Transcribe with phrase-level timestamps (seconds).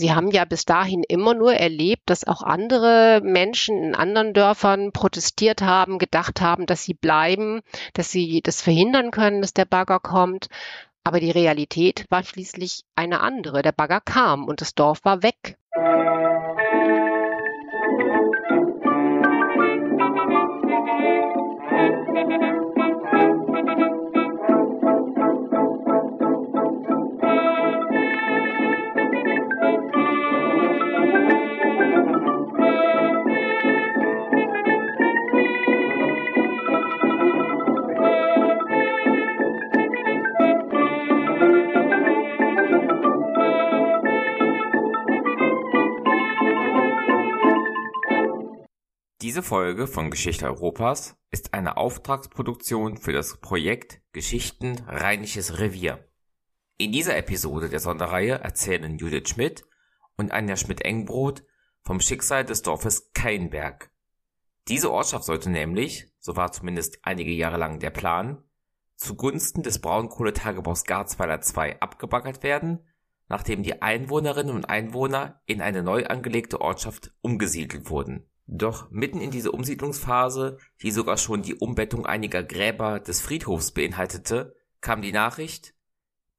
[0.00, 4.92] Sie haben ja bis dahin immer nur erlebt, dass auch andere Menschen in anderen Dörfern
[4.92, 7.60] protestiert haben, gedacht haben, dass sie bleiben,
[7.92, 10.48] dass sie das verhindern können, dass der Bagger kommt.
[11.04, 13.60] Aber die Realität war schließlich eine andere.
[13.60, 15.58] Der Bagger kam und das Dorf war weg.
[49.30, 56.04] Diese Folge von Geschichte Europas ist eine Auftragsproduktion für das Projekt Geschichten Rheinisches Revier.
[56.78, 59.64] In dieser Episode der Sonderreihe erzählen Judith Schmidt
[60.16, 61.44] und Anja Schmidt-Engbrot
[61.84, 63.92] vom Schicksal des Dorfes Keinberg.
[64.66, 68.42] Diese Ortschaft sollte nämlich, so war zumindest einige Jahre lang der Plan,
[68.96, 72.84] zugunsten des Braunkohletagebaus Garzweiler II abgebaggert werden,
[73.28, 79.30] nachdem die Einwohnerinnen und Einwohner in eine neu angelegte Ortschaft umgesiedelt wurden doch mitten in
[79.30, 85.74] diese Umsiedlungsphase, die sogar schon die Umbettung einiger Gräber des Friedhofs beinhaltete, kam die Nachricht,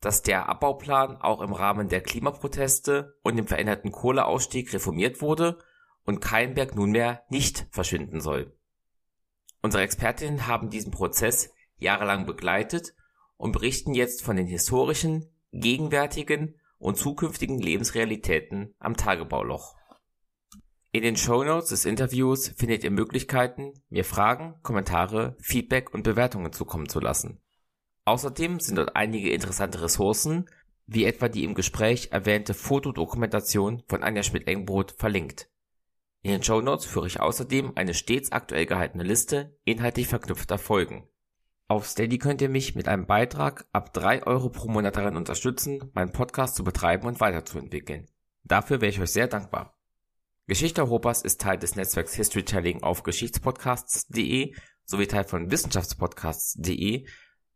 [0.01, 5.59] dass der Abbauplan auch im Rahmen der Klimaproteste und dem veränderten Kohleausstieg reformiert wurde
[6.03, 8.57] und Keinberg nunmehr nicht verschwinden soll.
[9.61, 12.93] Unsere Expertinnen haben diesen Prozess jahrelang begleitet
[13.37, 19.75] und berichten jetzt von den historischen, gegenwärtigen und zukünftigen Lebensrealitäten am Tagebauloch.
[20.93, 26.89] In den Shownotes des Interviews findet ihr Möglichkeiten, mir Fragen, Kommentare, Feedback und Bewertungen zukommen
[26.89, 27.39] zu lassen.
[28.03, 30.49] Außerdem sind dort einige interessante Ressourcen,
[30.87, 35.49] wie etwa die im Gespräch erwähnte Fotodokumentation von Anja Schmidt-Engbrot verlinkt.
[36.23, 41.07] In den Shownotes führe ich außerdem eine stets aktuell gehaltene Liste inhaltlich verknüpfter Folgen.
[41.69, 45.89] Auf Steady könnt ihr mich mit einem Beitrag ab 3 Euro pro Monat daran unterstützen,
[45.93, 48.07] meinen Podcast zu betreiben und weiterzuentwickeln.
[48.43, 49.80] Dafür wäre ich euch sehr dankbar.
[50.51, 54.53] Geschichte Europas ist Teil des Netzwerks Historytelling auf Geschichtspodcasts.de
[54.83, 57.07] sowie Teil von Wissenschaftspodcasts.de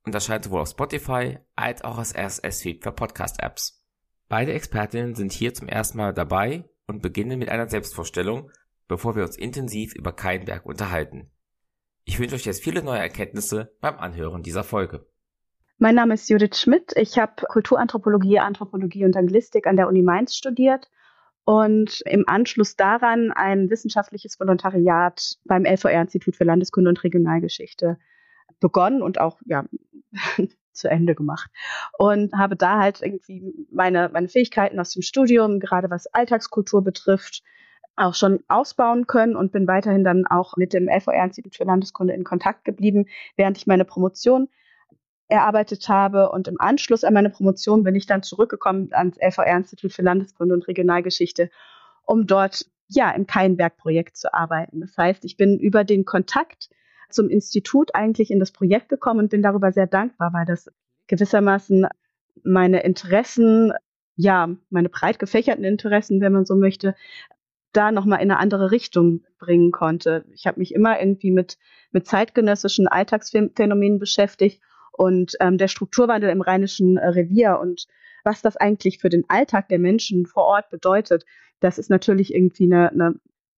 [0.06, 3.86] und erscheint sowohl auf Spotify als auch als RSS-Feed für Podcast-Apps.
[4.30, 8.50] Beide Expertinnen sind hier zum ersten Mal dabei und beginnen mit einer Selbstvorstellung,
[8.88, 11.30] bevor wir uns intensiv über Keinberg unterhalten.
[12.06, 15.06] Ich wünsche euch jetzt viele neue Erkenntnisse beim Anhören dieser Folge.
[15.80, 16.94] Mein Name ist Judith Schmidt.
[16.96, 20.88] Ich habe Kulturanthropologie, Anthropologie und Anglistik an der Uni Mainz studiert
[21.46, 27.98] und im Anschluss daran ein wissenschaftliches Volontariat beim LVR-Institut für Landeskunde und Regionalgeschichte
[28.60, 29.66] begonnen und auch ja,
[30.72, 31.52] zu Ende gemacht.
[31.98, 37.44] Und habe da halt irgendwie meine, meine Fähigkeiten aus dem Studium, gerade was Alltagskultur betrifft,
[37.96, 42.24] auch schon ausbauen können und bin weiterhin dann auch mit dem LVR-Institut für Landeskunde in
[42.24, 43.06] Kontakt geblieben,
[43.38, 44.50] während ich meine Promotion
[45.28, 46.30] erarbeitet habe.
[46.32, 50.68] Und im Anschluss an meine Promotion bin ich dann zurückgekommen ans LVR-Institut für Landeskunde und
[50.68, 51.50] Regionalgeschichte,
[52.04, 54.82] um dort ja im Keinberg-Projekt zu arbeiten.
[54.82, 56.70] Das heißt, ich bin über den Kontakt
[57.10, 60.70] zum Institut eigentlich in das Projekt gekommen und bin darüber sehr dankbar, weil das
[61.08, 61.88] gewissermaßen
[62.44, 63.74] meine Interessen,
[64.16, 66.96] ja, meine breit gefächerten Interessen, wenn man so möchte,
[67.74, 70.26] da nochmal in eine andere Richtung bringen konnte.
[70.34, 71.58] Ich habe mich immer irgendwie mit,
[71.92, 74.62] mit zeitgenössischen Alltagsphänomenen beschäftigt
[74.98, 77.88] und ähm, der Strukturwandel im Rheinischen äh, Revier und
[78.24, 81.26] was das eigentlich für den Alltag der Menschen vor Ort bedeutet,
[81.60, 83.16] das ist natürlich irgendwie eine, eine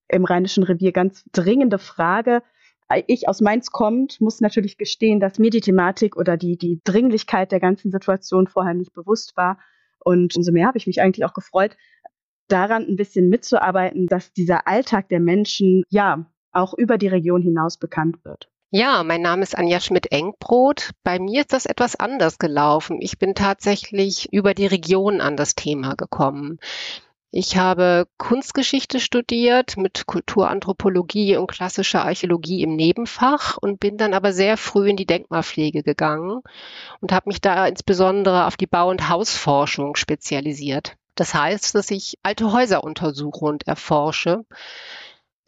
[0.10, 2.42] im Rheinischen Revier ganz dringende Frage.
[3.08, 7.52] Ich aus Mainz kommt, muss natürlich gestehen, dass mir die Thematik oder die, die Dringlichkeit
[7.52, 9.60] der ganzen Situation vorher nicht bewusst war.
[10.00, 11.76] Und umso mehr habe ich mich eigentlich auch gefreut,
[12.48, 17.78] daran ein bisschen mitzuarbeiten, dass dieser Alltag der Menschen ja auch über die Region hinaus
[17.78, 18.50] bekannt wird.
[18.70, 20.92] Ja, mein Name ist Anja Schmidt-Engbrot.
[21.04, 22.98] Bei mir ist das etwas anders gelaufen.
[23.02, 26.60] Ich bin tatsächlich über die Region an das Thema gekommen.
[27.32, 34.34] Ich habe Kunstgeschichte studiert mit Kulturanthropologie und klassischer Archäologie im Nebenfach und bin dann aber
[34.34, 36.42] sehr früh in die Denkmalpflege gegangen
[37.00, 40.98] und habe mich da insbesondere auf die Bau- und Hausforschung spezialisiert.
[41.16, 44.44] Das heißt, dass ich alte Häuser untersuche und erforsche.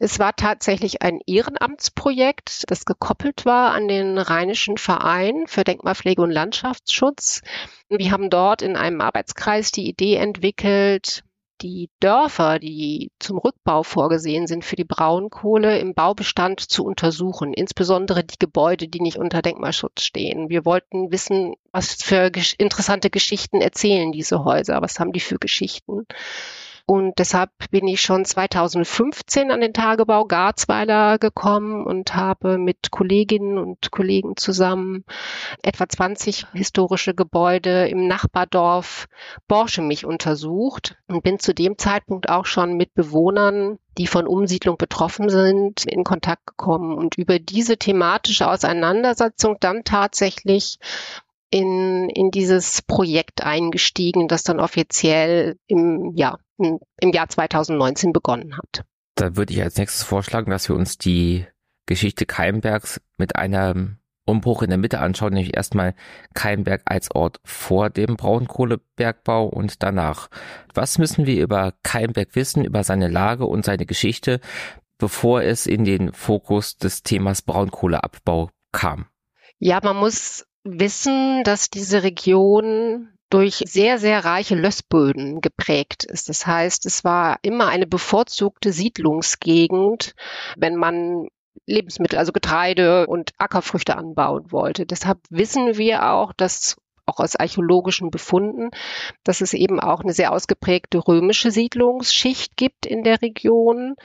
[0.02, 6.30] Es war tatsächlich ein Ehrenamtsprojekt, das gekoppelt war an den Rheinischen Verein für Denkmalpflege und
[6.30, 7.42] Landschaftsschutz.
[7.90, 11.22] Wir haben dort in einem Arbeitskreis die Idee entwickelt,
[11.60, 18.24] die Dörfer, die zum Rückbau vorgesehen sind für die Braunkohle im Baubestand zu untersuchen, insbesondere
[18.24, 20.48] die Gebäude, die nicht unter Denkmalschutz stehen.
[20.48, 26.06] Wir wollten wissen, was für interessante Geschichten erzählen diese Häuser, was haben die für Geschichten.
[26.90, 33.58] Und deshalb bin ich schon 2015 an den Tagebau Garzweiler gekommen und habe mit Kolleginnen
[33.58, 35.04] und Kollegen zusammen
[35.62, 39.06] etwa 20 historische Gebäude im Nachbardorf
[39.46, 45.28] Borschemich untersucht und bin zu dem Zeitpunkt auch schon mit Bewohnern die von Umsiedlung betroffen
[45.28, 46.98] sind, in Kontakt gekommen.
[46.98, 50.78] Und über diese thematische Auseinandersetzung dann tatsächlich
[51.50, 58.84] in, in dieses Projekt eingestiegen, das dann offiziell im, ja, im Jahr 2019 begonnen hat.
[59.14, 61.46] Da würde ich als nächstes vorschlagen, dass wir uns die
[61.86, 65.94] Geschichte Keimbergs mit einem Umbruch in der Mitte anschauen, nämlich erstmal
[66.34, 70.28] Keimberg als Ort vor dem Braunkohlebergbau und danach.
[70.72, 74.40] Was müssen wir über Keimberg wissen, über seine Lage und seine Geschichte,
[74.98, 79.06] bevor es in den Fokus des Themas Braunkohleabbau kam?
[79.58, 86.28] Ja, man muss wissen, dass diese Region durch sehr, sehr reiche Lössböden geprägt ist.
[86.28, 90.14] Das heißt, es war immer eine bevorzugte Siedlungsgegend,
[90.56, 91.28] wenn man
[91.66, 94.86] Lebensmittel, also Getreide und Ackerfrüchte anbauen wollte.
[94.86, 98.70] Deshalb wissen wir auch, dass auch aus archäologischen Befunden,
[99.24, 103.96] dass es eben auch eine sehr ausgeprägte römische Siedlungsschicht gibt in der Region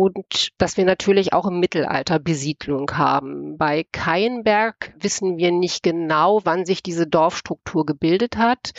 [0.00, 3.58] und dass wir natürlich auch im Mittelalter Besiedlung haben.
[3.58, 8.70] Bei Keienberg wissen wir nicht genau, wann sich diese Dorfstruktur gebildet hat.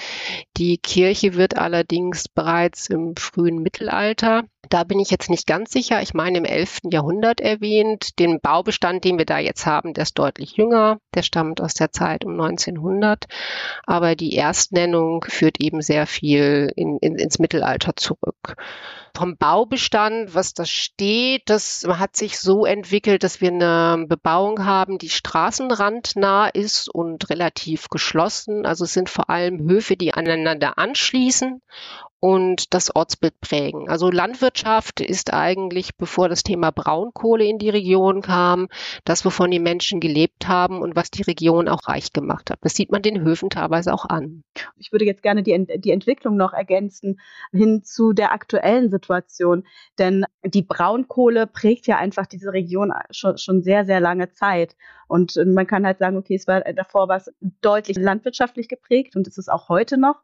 [0.57, 6.01] Die Kirche wird allerdings bereits im frühen Mittelalter da bin ich jetzt nicht ganz sicher.
[6.01, 6.79] Ich meine im 11.
[6.91, 8.19] Jahrhundert erwähnt.
[8.19, 10.99] Den Baubestand, den wir da jetzt haben, der ist deutlich jünger.
[11.13, 13.25] Der stammt aus der Zeit um 1900.
[13.85, 18.55] Aber die Erstnennung führt eben sehr viel in, in, ins Mittelalter zurück.
[19.13, 24.97] Vom Baubestand, was da steht, das hat sich so entwickelt, dass wir eine Bebauung haben,
[24.97, 28.65] die straßenrandnah ist und relativ geschlossen.
[28.65, 31.61] Also es sind vor allem Höfe, die aneinander anschließen
[32.21, 33.89] und das Ortsbild prägen.
[33.89, 38.67] Also Landwirtschaft ist eigentlich, bevor das Thema Braunkohle in die Region kam,
[39.05, 42.59] das, wovon die Menschen gelebt haben und was die Region auch reich gemacht hat.
[42.61, 44.43] Das sieht man den Höfen teilweise auch an.
[44.77, 47.19] Ich würde jetzt gerne die, die Entwicklung noch ergänzen
[47.51, 49.63] hin zu der aktuellen Situation,
[49.97, 54.75] denn die Braunkohle prägt ja einfach diese Region schon, schon sehr, sehr lange Zeit.
[55.07, 59.27] Und man kann halt sagen, okay, es war davor war es deutlich landwirtschaftlich geprägt und
[59.27, 60.21] es ist auch heute noch.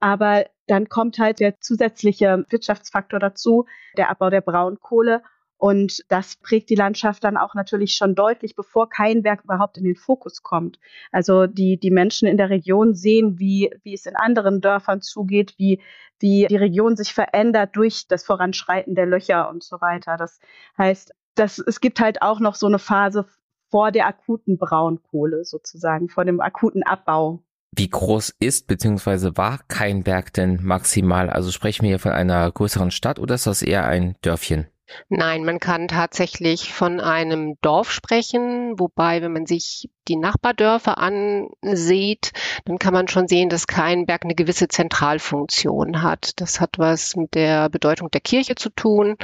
[0.00, 3.66] Aber dann kommt halt der zusätzliche Wirtschaftsfaktor dazu,
[3.96, 5.22] der Abbau der Braunkohle.
[5.58, 9.84] Und das prägt die Landschaft dann auch natürlich schon deutlich, bevor kein Berg überhaupt in
[9.84, 10.78] den Fokus kommt.
[11.12, 15.54] Also die, die Menschen in der Region sehen, wie, wie es in anderen Dörfern zugeht,
[15.56, 15.80] wie,
[16.18, 20.18] wie die Region sich verändert durch das Voranschreiten der Löcher und so weiter.
[20.18, 20.40] Das
[20.76, 23.26] heißt, dass es gibt halt auch noch so eine Phase
[23.70, 27.42] vor der akuten Braunkohle sozusagen, vor dem akuten Abbau
[27.76, 29.32] wie groß ist bzw.
[29.36, 31.30] war Keinberg denn maximal?
[31.30, 34.66] Also sprechen wir hier von einer größeren Stadt oder ist das eher ein Dörfchen?
[35.08, 42.32] Nein, man kann tatsächlich von einem Dorf sprechen, wobei, wenn man sich die Nachbardörfer ansieht,
[42.64, 46.40] dann kann man schon sehen, dass Keinberg eine gewisse Zentralfunktion hat.
[46.40, 49.16] Das hat was mit der Bedeutung der Kirche zu tun,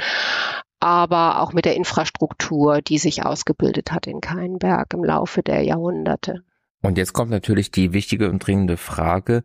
[0.81, 6.43] aber auch mit der Infrastruktur, die sich ausgebildet hat in Keinberg im Laufe der Jahrhunderte.
[6.83, 9.43] Und jetzt kommt natürlich die wichtige und dringende Frage,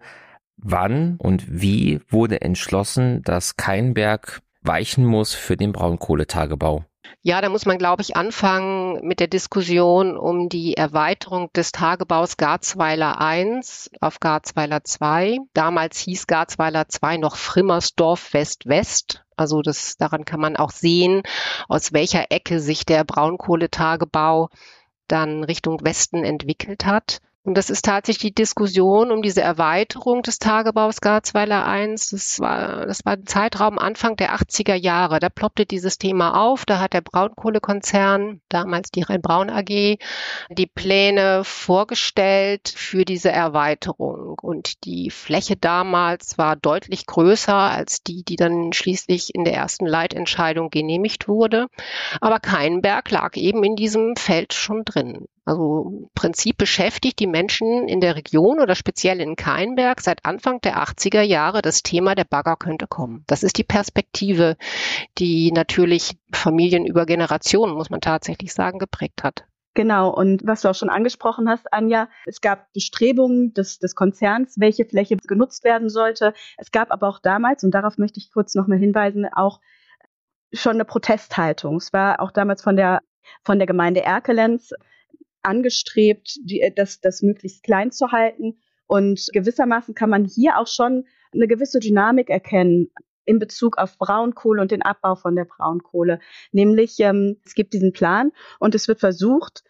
[0.57, 6.85] wann und wie wurde entschlossen, dass kein Berg weichen muss für den Braunkohletagebau?
[7.23, 12.37] Ja, da muss man, glaube ich, anfangen mit der Diskussion um die Erweiterung des Tagebaus
[12.37, 13.61] Garzweiler I
[14.01, 15.41] auf Garzweiler II.
[15.55, 19.25] Damals hieß Garzweiler II noch Frimmersdorf West-West.
[19.37, 21.23] Also das, daran kann man auch sehen,
[21.69, 24.49] aus welcher Ecke sich der Braunkohletagebau
[25.07, 27.21] dann Richtung Westen entwickelt hat.
[27.49, 31.93] Und das ist tatsächlich die Diskussion um diese Erweiterung des Tagebaus Garzweiler I.
[31.93, 35.19] Das war, das war ein Zeitraum Anfang der 80er Jahre.
[35.19, 36.67] Da ploppte dieses Thema auf.
[36.67, 39.97] Da hat der Braunkohlekonzern, damals die Rhein-Braun AG,
[40.51, 44.39] die Pläne vorgestellt für diese Erweiterung.
[44.43, 49.87] Und die Fläche damals war deutlich größer als die, die dann schließlich in der ersten
[49.87, 51.69] Leitentscheidung genehmigt wurde.
[52.21, 55.29] Aber kein Berg lag eben in diesem Feld schon drin.
[55.49, 60.61] Also im Prinzip beschäftigt die Menschen in der Region oder speziell in Keinberg seit Anfang
[60.61, 63.25] der 80er Jahre das Thema, der Bagger könnte kommen.
[63.27, 64.59] Das ist die Perspektive,
[65.17, 69.47] die natürlich Familien über Generationen, muss man tatsächlich sagen, geprägt hat.
[69.73, 74.57] Genau, und was du auch schon angesprochen hast, Anja, es gab Bestrebungen des, des Konzerns,
[74.59, 76.35] welche Fläche genutzt werden sollte.
[76.59, 79.61] Es gab aber auch damals, und darauf möchte ich kurz nochmal hinweisen, auch
[80.53, 81.77] schon eine Protesthaltung.
[81.77, 83.01] Es war auch damals von der,
[83.45, 84.75] von der Gemeinde Erkelenz
[85.43, 88.59] angestrebt, die, äh, das, das möglichst klein zu halten.
[88.87, 92.91] Und gewissermaßen kann man hier auch schon eine gewisse Dynamik erkennen
[93.27, 96.21] in Bezug auf Braunkohle und den Abbau von der Braunkohle.
[96.53, 99.63] Nämlich, ähm, es gibt diesen Plan und es wird versucht,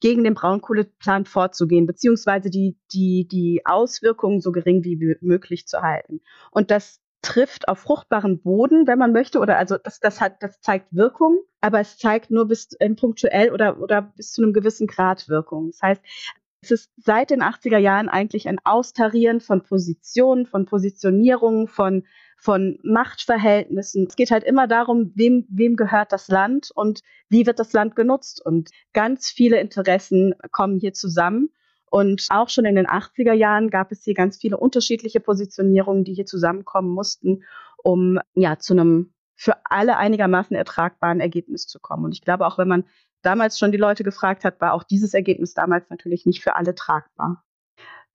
[0.00, 6.20] gegen den Braunkohleplan vorzugehen, beziehungsweise die, die, die Auswirkungen so gering wie möglich zu halten.
[6.50, 10.60] Und das trifft auf fruchtbaren Boden, wenn man möchte, oder also das, das hat, das
[10.60, 14.86] zeigt Wirkung, aber es zeigt nur bis ähm, punktuell oder, oder bis zu einem gewissen
[14.86, 15.70] Grad Wirkung.
[15.70, 16.02] Das heißt,
[16.62, 22.04] es ist seit den 80er Jahren eigentlich ein Austarieren von Positionen, von Positionierungen, von,
[22.38, 24.06] von Machtverhältnissen.
[24.08, 27.96] Es geht halt immer darum, wem, wem gehört das Land und wie wird das Land
[27.96, 28.44] genutzt.
[28.44, 31.50] Und ganz viele Interessen kommen hier zusammen.
[31.94, 36.12] Und auch schon in den 80er Jahren gab es hier ganz viele unterschiedliche Positionierungen, die
[36.12, 37.44] hier zusammenkommen mussten,
[37.84, 42.04] um ja zu einem für alle einigermaßen ertragbaren Ergebnis zu kommen.
[42.04, 42.82] Und ich glaube, auch wenn man
[43.22, 46.74] damals schon die Leute gefragt hat, war auch dieses Ergebnis damals natürlich nicht für alle
[46.74, 47.44] tragbar.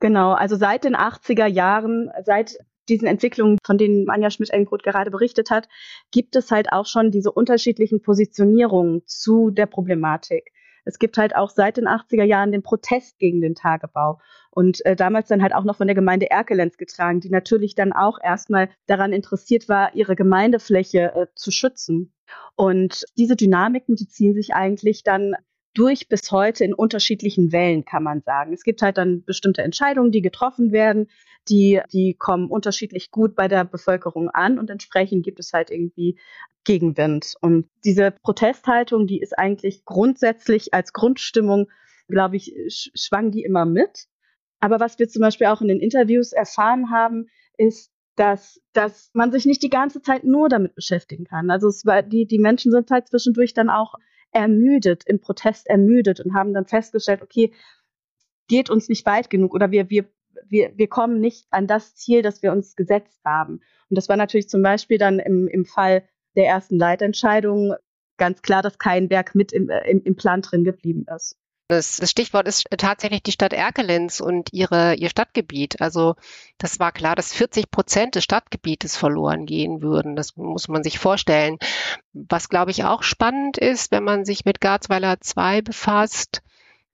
[0.02, 2.58] Genau, also seit den 80er Jahren, seit
[2.90, 5.70] diesen Entwicklungen, von denen Anja Schmidt-Engroth gerade berichtet hat,
[6.12, 10.52] gibt es halt auch schon diese unterschiedlichen Positionierungen zu der Problematik
[10.90, 14.20] es gibt halt auch seit den 80er Jahren den Protest gegen den Tagebau.
[14.50, 17.94] Und äh, damals dann halt auch noch von der Gemeinde Erkelenz getragen, die natürlich dann
[17.94, 22.12] auch erstmal daran interessiert war, ihre Gemeindefläche äh, zu schützen.
[22.56, 25.36] Und diese Dynamiken, die ziehen sich eigentlich dann
[25.74, 28.54] durch bis heute in unterschiedlichen Wellen, kann man sagen.
[28.54, 31.08] Es gibt halt dann bestimmte Entscheidungen, die getroffen werden,
[31.48, 36.20] die, die kommen unterschiedlich gut bei der Bevölkerung an und entsprechend gibt es halt irgendwie
[36.64, 37.36] Gegenwind.
[37.42, 41.68] Und diese Protesthaltung, die ist eigentlich grundsätzlich als Grundstimmung,
[42.08, 42.54] glaube ich,
[42.96, 44.08] schwang die immer mit.
[44.60, 49.32] Aber was wir zum Beispiel auch in den Interviews erfahren haben, ist, dass, dass man
[49.32, 51.50] sich nicht die ganze Zeit nur damit beschäftigen kann.
[51.50, 53.94] Also es war, die, die Menschen sind halt zwischendurch dann auch
[54.32, 57.54] ermüdet, im Protest ermüdet und haben dann festgestellt, okay,
[58.48, 60.06] geht uns nicht weit genug oder wir, wir,
[60.48, 63.62] wir, wir kommen nicht an das Ziel, das wir uns gesetzt haben.
[63.90, 66.04] Und das war natürlich zum Beispiel dann im, im Fall
[66.36, 67.74] der ersten Leitentscheidung
[68.18, 71.38] ganz klar, dass kein Werk mit im, äh, im, im Plan drin geblieben ist.
[71.70, 75.82] Das, das, Stichwort ist tatsächlich die Stadt Erkelenz und ihre, ihr Stadtgebiet.
[75.82, 76.16] Also
[76.58, 80.16] das war klar, dass 40 Prozent des Stadtgebietes verloren gehen würden.
[80.16, 81.60] Das muss man sich vorstellen.
[82.12, 86.42] Was, glaube ich, auch spannend ist, wenn man sich mit Garzweiler 2 befasst,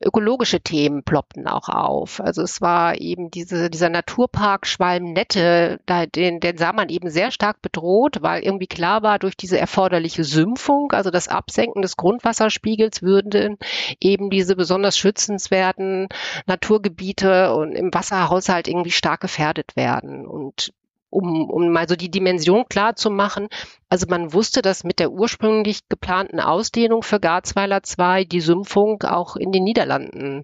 [0.01, 2.19] ökologische Themen ploppten auch auf.
[2.19, 7.31] Also es war eben diese, dieser Naturpark Schwalmnette, da, den, den sah man eben sehr
[7.31, 13.01] stark bedroht, weil irgendwie klar war, durch diese erforderliche Sümpfung, also das Absenken des Grundwasserspiegels,
[13.01, 13.57] würden
[14.01, 16.09] eben diese besonders schützenswerten
[16.45, 20.27] Naturgebiete und im Wasserhaushalt irgendwie stark gefährdet werden.
[20.27, 20.73] Und
[21.15, 23.47] um, um mal so die Dimension klar zu machen.
[23.89, 29.35] Also man wusste, dass mit der ursprünglich geplanten Ausdehnung für Garzweiler 2 die Sümpfung auch
[29.37, 30.43] in den Niederlanden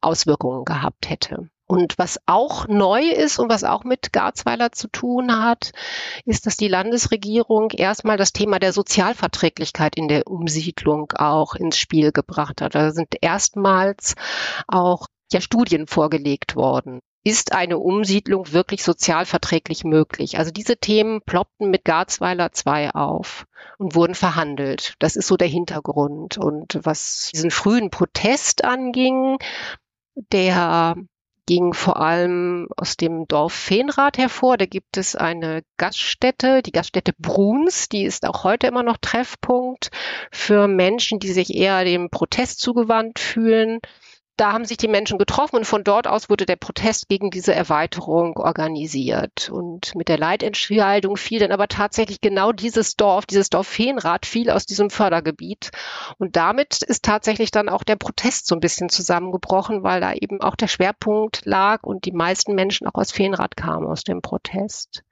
[0.00, 1.48] Auswirkungen gehabt hätte.
[1.70, 5.72] Und was auch neu ist und was auch mit Garzweiler zu tun hat,
[6.24, 12.10] ist, dass die Landesregierung erstmal das Thema der Sozialverträglichkeit in der Umsiedlung auch ins Spiel
[12.10, 12.74] gebracht hat.
[12.74, 14.14] Da sind erstmals
[14.66, 20.38] auch ja Studien vorgelegt worden ist eine Umsiedlung wirklich sozialverträglich möglich?
[20.38, 23.46] Also diese Themen ploppten mit Garzweiler 2 auf
[23.78, 24.94] und wurden verhandelt.
[24.98, 26.38] Das ist so der Hintergrund.
[26.38, 29.38] Und was diesen frühen Protest anging,
[30.32, 30.96] der
[31.48, 34.58] ging vor allem aus dem Dorf Feenrath hervor.
[34.58, 39.90] Da gibt es eine Gaststätte, die Gaststätte Bruns, die ist auch heute immer noch Treffpunkt
[40.30, 43.80] für Menschen, die sich eher dem Protest zugewandt fühlen
[44.38, 47.54] da haben sich die Menschen getroffen und von dort aus wurde der Protest gegen diese
[47.54, 49.50] Erweiterung organisiert.
[49.50, 54.50] Und mit der Leitentscheidung fiel dann aber tatsächlich genau dieses Dorf, dieses Dorf Feenrath fiel
[54.50, 55.72] aus diesem Fördergebiet.
[56.18, 60.40] Und damit ist tatsächlich dann auch der Protest so ein bisschen zusammengebrochen, weil da eben
[60.40, 65.02] auch der Schwerpunkt lag und die meisten Menschen auch aus Feenrath kamen aus dem Protest.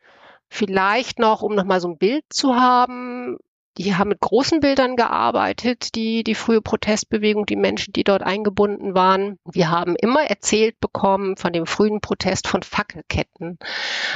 [0.48, 3.38] Vielleicht noch, um nochmal so ein Bild zu haben,
[3.78, 8.94] die haben mit großen Bildern gearbeitet, die, die frühe Protestbewegung, die Menschen, die dort eingebunden
[8.94, 9.38] waren.
[9.44, 13.58] Wir haben immer erzählt bekommen von dem frühen Protest von Fackelketten.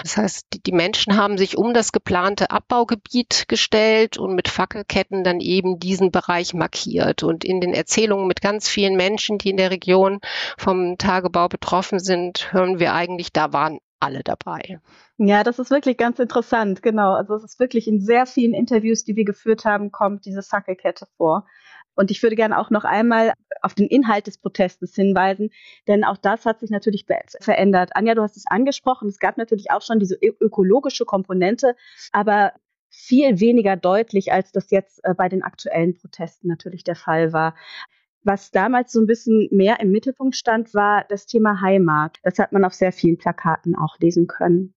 [0.02, 5.24] Das heißt, die, die Menschen haben sich um das geplante Abbaugebiet gestellt und mit Fackelketten
[5.24, 7.22] dann eben diesen Bereich markiert.
[7.22, 10.20] Und in den Erzählungen mit ganz vielen Menschen, die in der Region
[10.56, 14.80] vom Tagebau betroffen sind, hören wir eigentlich, da waren alle dabei.
[15.18, 17.12] Ja, das ist wirklich ganz interessant, genau.
[17.12, 21.06] Also es ist wirklich in sehr vielen Interviews, die wir geführt haben, kommt diese Fackelkette
[21.16, 21.46] vor.
[21.94, 25.50] Und ich würde gerne auch noch einmal auf den Inhalt des Protestes hinweisen,
[25.86, 27.04] denn auch das hat sich natürlich
[27.40, 27.90] verändert.
[27.94, 31.76] Anja, du hast es angesprochen, es gab natürlich auch schon diese ökologische Komponente,
[32.12, 32.52] aber
[32.88, 37.54] viel weniger deutlich, als das jetzt äh, bei den aktuellen Protesten natürlich der Fall war.
[38.22, 42.18] Was damals so ein bisschen mehr im Mittelpunkt stand, war das Thema Heimat.
[42.22, 44.74] Das hat man auf sehr vielen Plakaten auch lesen können.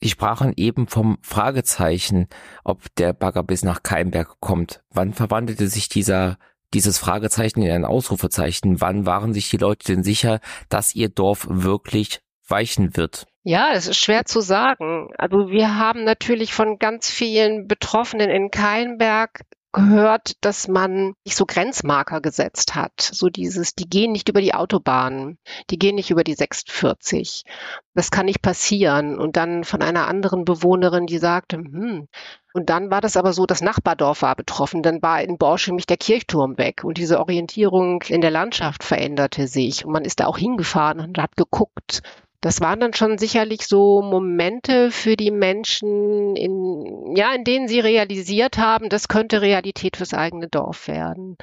[0.00, 2.28] Sie sprachen eben vom Fragezeichen,
[2.62, 4.82] ob der Bagger bis nach Keimberg kommt.
[4.90, 6.36] Wann verwandelte sich dieser
[6.74, 8.80] dieses Fragezeichen in ein Ausrufezeichen?
[8.80, 13.26] Wann waren sich die Leute denn sicher, dass ihr Dorf wirklich weichen wird?
[13.44, 15.08] Ja, es ist schwer zu sagen.
[15.16, 19.42] Also wir haben natürlich von ganz vielen Betroffenen in Keilenberg
[19.74, 22.98] gehört, dass man nicht so Grenzmarker gesetzt hat.
[22.98, 25.36] So dieses, die gehen nicht über die Autobahn,
[25.68, 27.44] die gehen nicht über die 46.
[27.92, 29.18] Das kann nicht passieren.
[29.18, 32.08] Und dann von einer anderen Bewohnerin, die sagte, hm,
[32.54, 34.82] und dann war das aber so, das Nachbardorf war betroffen.
[34.82, 39.48] Dann war in Borsch nämlich der Kirchturm weg und diese Orientierung in der Landschaft veränderte
[39.48, 39.84] sich.
[39.84, 42.02] Und man ist da auch hingefahren und hat geguckt,
[42.44, 47.80] das waren dann schon sicherlich so Momente für die Menschen, in, ja, in denen sie
[47.80, 51.38] realisiert haben, das könnte Realität fürs eigene Dorf werden.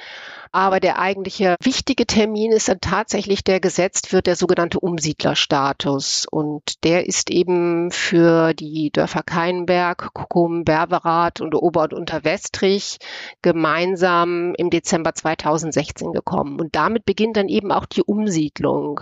[0.51, 6.27] Aber der eigentliche wichtige Termin ist dann tatsächlich, der gesetzt wird, der sogenannte Umsiedlerstatus.
[6.29, 13.00] Und der ist eben für die Dörfer Keinberg, Kuckum, Berberath und Ober- und Unterwestrich
[13.41, 16.60] gemeinsam im Dezember 2016 gekommen.
[16.60, 19.00] Und damit beginnt dann eben auch die Umsiedlung.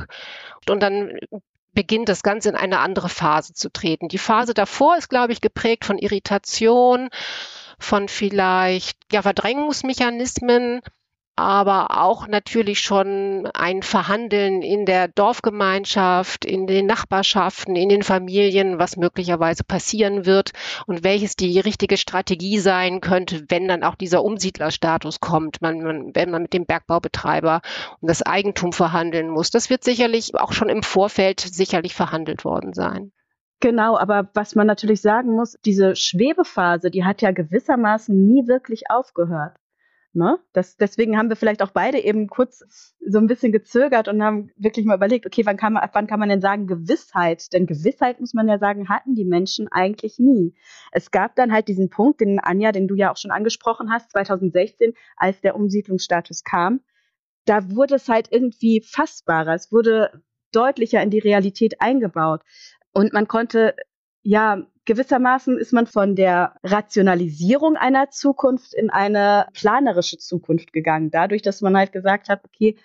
[0.69, 1.19] Und dann
[1.73, 4.07] beginnt das Ganze in eine andere Phase zu treten.
[4.07, 7.09] Die Phase davor ist, glaube ich, geprägt von Irritation,
[7.77, 10.81] von vielleicht ja, Verdrängungsmechanismen,
[11.39, 18.77] aber auch natürlich schon ein Verhandeln in der Dorfgemeinschaft, in den Nachbarschaften, in den Familien,
[18.77, 20.51] was möglicherweise passieren wird
[20.85, 26.11] und welches die richtige Strategie sein könnte, wenn dann auch dieser Umsiedlerstatus kommt, man, man,
[26.13, 27.61] wenn man mit dem Bergbaubetreiber
[28.01, 29.49] um das Eigentum verhandeln muss.
[29.49, 33.13] Das wird sicherlich auch schon im Vorfeld sicherlich verhandelt worden sein.
[33.61, 38.89] Genau, aber was man natürlich sagen muss, diese Schwebephase, die hat ja gewissermaßen nie wirklich
[38.89, 39.53] aufgehört.
[40.13, 40.39] Ne?
[40.53, 44.49] Das, deswegen haben wir vielleicht auch beide eben kurz so ein bisschen gezögert und haben
[44.57, 47.53] wirklich mal überlegt, okay, wann kann man, wann kann man denn sagen Gewissheit?
[47.53, 50.55] Denn Gewissheit, muss man ja sagen, hatten die Menschen eigentlich nie.
[50.91, 54.11] Es gab dann halt diesen Punkt, den Anja, den du ja auch schon angesprochen hast,
[54.11, 56.81] 2016, als der Umsiedlungsstatus kam.
[57.45, 59.53] Da wurde es halt irgendwie fassbarer.
[59.53, 62.41] Es wurde deutlicher in die Realität eingebaut.
[62.93, 63.75] Und man konnte
[64.23, 71.43] ja gewissermaßen ist man von der Rationalisierung einer Zukunft in eine planerische Zukunft gegangen, dadurch,
[71.43, 72.75] dass man halt gesagt hat, okay,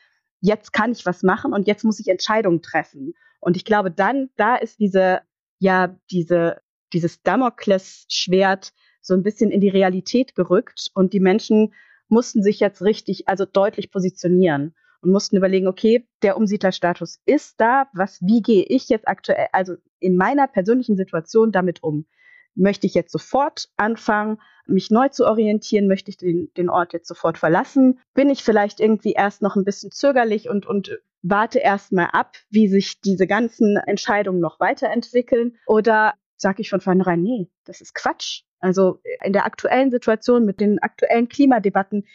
[0.42, 3.14] jetzt kann ich was machen und jetzt muss ich Entscheidungen treffen.
[3.40, 5.22] Und ich glaube, dann, da ist diese,
[5.58, 6.60] ja, diese,
[6.92, 11.72] dieses Damoklesschwert so ein bisschen in die Realität gerückt und die Menschen
[12.08, 17.88] mussten sich jetzt richtig, also deutlich positionieren und mussten überlegen, okay, der Umsiedlerstatus ist da,
[17.92, 22.06] was, wie gehe ich jetzt aktuell, also in meiner persönlichen Situation damit um?
[22.54, 25.88] Möchte ich jetzt sofort anfangen, mich neu zu orientieren?
[25.88, 27.98] Möchte ich den, den Ort jetzt sofort verlassen?
[28.14, 32.36] Bin ich vielleicht irgendwie erst noch ein bisschen zögerlich und, und warte erst mal ab,
[32.50, 35.56] wie sich diese ganzen Entscheidungen noch weiterentwickeln?
[35.66, 38.42] Oder sage ich von vornherein, nee, das ist Quatsch.
[38.60, 42.06] Also in der aktuellen Situation mit den aktuellen Klimadebatten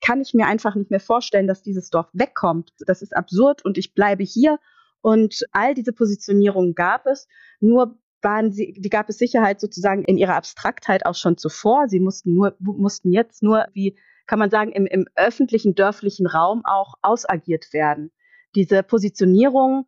[0.00, 2.72] kann ich mir einfach nicht mehr vorstellen, dass dieses Dorf wegkommt.
[2.86, 4.58] Das ist absurd und ich bleibe hier.
[5.00, 7.28] Und all diese Positionierungen gab es.
[7.60, 11.88] Nur waren sie, die gab es Sicherheit sozusagen in ihrer Abstraktheit auch schon zuvor.
[11.88, 16.62] Sie mussten nur, mussten jetzt nur, wie kann man sagen, im, im öffentlichen dörflichen Raum
[16.64, 18.10] auch ausagiert werden.
[18.54, 19.84] Diese Positionierungen,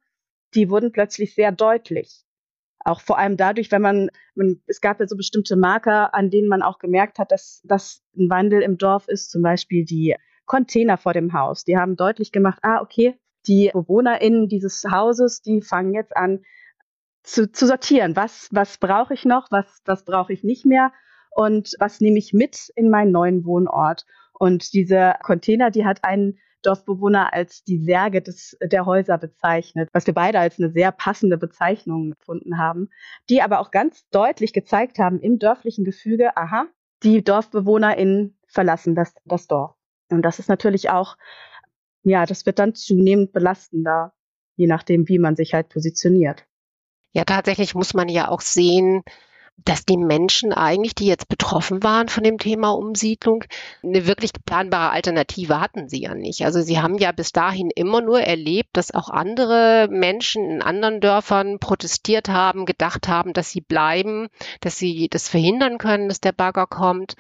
[0.55, 2.25] die wurden plötzlich sehr deutlich.
[2.85, 6.49] Auch vor allem dadurch, wenn man, man, es gab ja so bestimmte Marker, an denen
[6.49, 10.15] man auch gemerkt hat, dass, dass ein Wandel im Dorf ist, zum Beispiel die
[10.47, 11.65] Container vor dem Haus.
[11.65, 16.41] Die haben deutlich gemacht, ah, okay, die BewohnerInnen dieses Hauses, die fangen jetzt an
[17.23, 18.17] zu, zu sortieren.
[18.17, 19.49] Was, was brauche ich noch?
[19.51, 20.93] Was, was brauche ich nicht mehr?
[21.31, 24.07] Und was nehme ich mit in meinen neuen Wohnort?
[24.33, 30.07] Und diese Container, die hat einen Dorfbewohner als die Särge des, der Häuser bezeichnet, was
[30.07, 32.89] wir beide als eine sehr passende Bezeichnung gefunden haben,
[33.29, 36.67] die aber auch ganz deutlich gezeigt haben im dörflichen Gefüge, aha,
[37.03, 39.75] die DorfbewohnerInnen verlassen das, das Dorf.
[40.11, 41.17] Und das ist natürlich auch,
[42.03, 44.13] ja, das wird dann zunehmend belastender,
[44.57, 46.45] je nachdem, wie man sich halt positioniert.
[47.13, 49.03] Ja, tatsächlich muss man ja auch sehen,
[49.65, 53.45] dass die Menschen eigentlich, die jetzt betroffen waren von dem Thema Umsiedlung,
[53.83, 56.45] eine wirklich planbare Alternative hatten sie ja nicht.
[56.45, 61.01] Also sie haben ja bis dahin immer nur erlebt, dass auch andere Menschen in anderen
[61.01, 64.29] Dörfern protestiert haben, gedacht haben, dass sie bleiben,
[64.61, 67.15] dass sie das verhindern können, dass der Bagger kommt.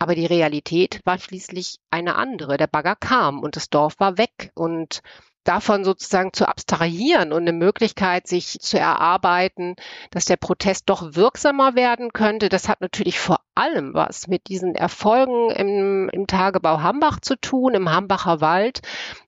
[0.00, 2.56] Aber die Realität war schließlich eine andere.
[2.56, 4.52] Der Bagger kam und das Dorf war weg.
[4.54, 5.02] Und
[5.44, 9.76] davon sozusagen zu abstrahieren und eine Möglichkeit, sich zu erarbeiten,
[10.10, 14.74] dass der Protest doch wirksamer werden könnte, das hat natürlich vor allem was mit diesen
[14.74, 18.82] Erfolgen im, im Tagebau Hambach zu tun, im Hambacher Wald,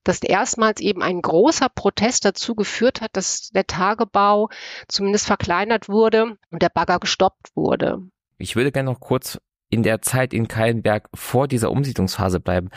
[0.04, 4.50] dass erstmals eben ein großer Protest dazu geführt hat, dass der Tagebau
[4.88, 8.02] zumindest verkleinert wurde und der Bagger gestoppt wurde.
[8.38, 9.38] Ich würde gerne noch kurz
[9.70, 12.70] in der Zeit in Kallenberg vor dieser Umsiedlungsphase bleiben.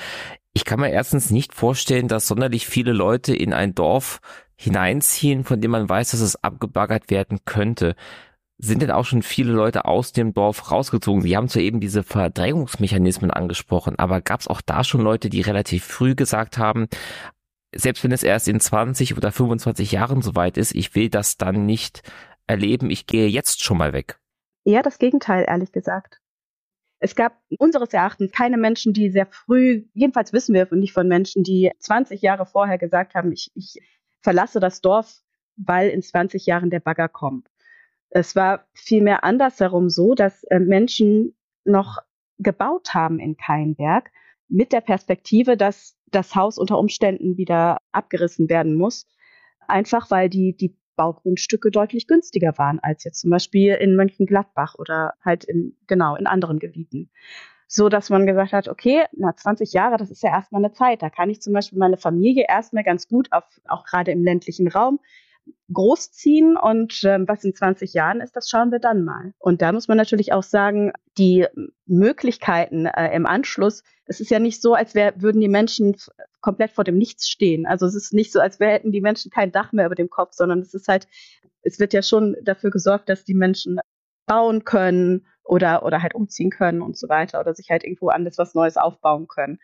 [0.54, 4.22] Ich kann mir erstens nicht vorstellen, dass sonderlich viele Leute in ein Dorf
[4.56, 7.96] hineinziehen, von dem man weiß, dass es abgebaggert werden könnte.
[8.60, 11.24] Sind denn auch schon viele Leute aus dem Dorf rausgezogen?
[11.24, 15.42] Sie haben zwar eben diese Verdrängungsmechanismen angesprochen, aber gab es auch da schon Leute, die
[15.42, 16.88] relativ früh gesagt haben,
[17.76, 21.66] selbst wenn es erst in 20 oder 25 Jahren soweit ist, ich will das dann
[21.66, 22.04] nicht
[22.46, 24.20] erleben, ich gehe jetzt schon mal weg.
[24.66, 26.20] Ja, das Gegenteil, ehrlich gesagt.
[27.04, 31.44] Es gab unseres Erachtens keine Menschen, die sehr früh, jedenfalls wissen wir nicht von Menschen,
[31.44, 33.76] die 20 Jahre vorher gesagt haben, ich, ich
[34.22, 35.20] verlasse das Dorf,
[35.58, 37.50] weil in 20 Jahren der Bagger kommt.
[38.10, 41.36] Es war vielmehr andersherum so, dass äh, Menschen
[41.66, 41.98] noch
[42.38, 44.10] gebaut haben in Keinberg
[44.48, 49.08] mit der Perspektive, dass das Haus unter Umständen wieder abgerissen werden muss.
[49.68, 55.14] Einfach weil die, die Baugrundstücke deutlich günstiger waren als jetzt zum Beispiel in Mönchengladbach oder
[55.24, 57.10] halt in, genau, in anderen Gebieten.
[57.68, 61.02] So dass man gesagt hat, okay, na, 20 Jahre, das ist ja erstmal eine Zeit.
[61.02, 64.68] Da kann ich zum Beispiel meine Familie erstmal ganz gut auf, auch gerade im ländlichen
[64.68, 65.00] Raum,
[65.72, 69.34] großziehen und ähm, was in 20 Jahren ist, das schauen wir dann mal.
[69.40, 71.48] Und da muss man natürlich auch sagen, die
[71.86, 75.96] Möglichkeiten äh, im Anschluss, es ist ja nicht so, als wär, würden die Menschen
[76.42, 77.66] komplett vor dem Nichts stehen.
[77.66, 80.34] Also es ist nicht so, als hätten die Menschen kein Dach mehr über dem Kopf,
[80.34, 81.08] sondern es ist halt,
[81.62, 83.80] es wird ja schon dafür gesorgt, dass die Menschen
[84.26, 88.38] bauen können oder, oder halt umziehen können und so weiter oder sich halt irgendwo anders
[88.38, 89.60] was Neues aufbauen können.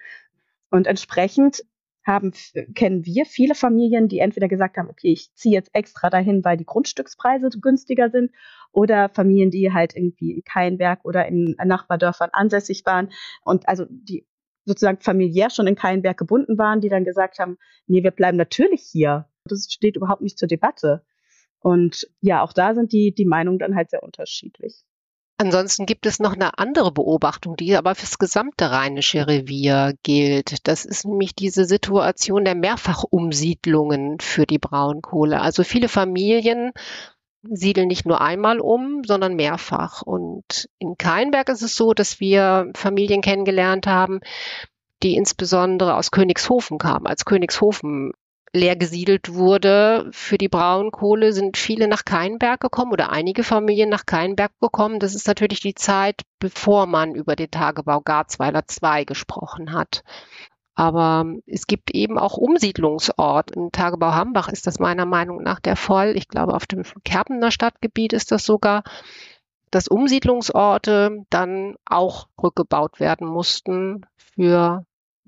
[0.69, 1.63] Und entsprechend
[2.05, 2.31] haben,
[2.75, 6.57] kennen wir viele Familien, die entweder gesagt haben, okay, ich ziehe jetzt extra dahin, weil
[6.57, 8.31] die Grundstückspreise günstiger sind,
[8.71, 13.12] oder Familien, die halt irgendwie in Keinberg oder in Nachbardörfern ansässig waren
[13.43, 14.27] und also die
[14.65, 17.57] sozusagen familiär schon in Keinberg gebunden waren, die dann gesagt haben,
[17.88, 19.27] nee, wir bleiben natürlich hier.
[19.45, 21.03] Das steht überhaupt nicht zur Debatte.
[21.59, 24.83] Und ja, auch da sind die, die Meinungen dann halt sehr unterschiedlich.
[25.41, 30.67] Ansonsten gibt es noch eine andere Beobachtung, die aber fürs gesamte Rheinische Revier gilt.
[30.67, 35.39] Das ist nämlich diese Situation der Mehrfachumsiedlungen für die Braunkohle.
[35.39, 36.73] Also viele Familien
[37.41, 40.02] siedeln nicht nur einmal um, sondern mehrfach.
[40.02, 44.19] Und in Keinberg ist es so, dass wir Familien kennengelernt haben,
[45.04, 48.12] die insbesondere aus Königshofen kamen, als Königshofen
[48.53, 54.05] leer gesiedelt wurde für die Braunkohle, sind viele nach Keinberg gekommen oder einige Familien nach
[54.05, 54.99] Keinberg gekommen.
[54.99, 60.03] Das ist natürlich die Zeit, bevor man über den Tagebau Garzweiler 2 gesprochen hat.
[60.75, 63.51] Aber es gibt eben auch Umsiedlungsort.
[63.51, 66.15] Im Tagebau Hambach ist das meiner Meinung nach der Fall.
[66.15, 68.83] Ich glaube, auf dem Kerpener Stadtgebiet ist das sogar,
[69.71, 74.85] dass Umsiedlungsorte dann auch rückgebaut werden mussten für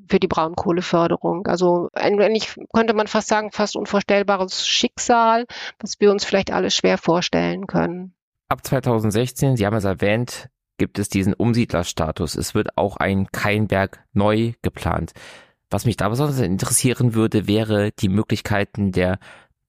[0.07, 1.47] für die Braunkohleförderung.
[1.47, 5.45] Also eigentlich könnte man fast sagen, fast unvorstellbares Schicksal,
[5.79, 8.13] was wir uns vielleicht alle schwer vorstellen können.
[8.49, 12.35] Ab 2016, Sie haben es erwähnt, gibt es diesen Umsiedlerstatus.
[12.35, 15.13] Es wird auch ein Keinberg neu geplant.
[15.69, 19.19] Was mich da besonders interessieren würde, wäre die Möglichkeiten der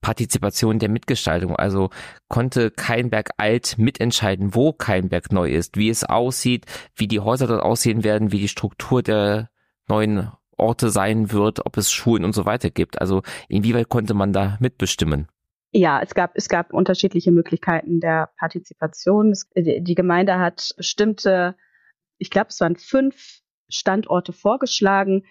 [0.01, 1.55] Partizipation der Mitgestaltung.
[1.55, 1.91] Also
[2.29, 6.67] konnte Keinberg alt mitentscheiden, wo Keinberg neu ist, wie es aussieht,
[6.97, 9.49] wie die Häuser dort aussehen werden, wie die Struktur der
[9.89, 13.01] neuen Orte sein wird, ob es Schulen und so weiter gibt.
[13.01, 15.29] Also inwieweit konnte man da mitbestimmen?
[15.73, 19.35] Ja, es gab, es gab unterschiedliche Möglichkeiten der Partizipation.
[19.57, 21.57] die Gemeinde hat bestimmte,
[22.19, 23.41] ich glaube, es waren fünf
[23.71, 25.25] Standorte vorgeschlagen.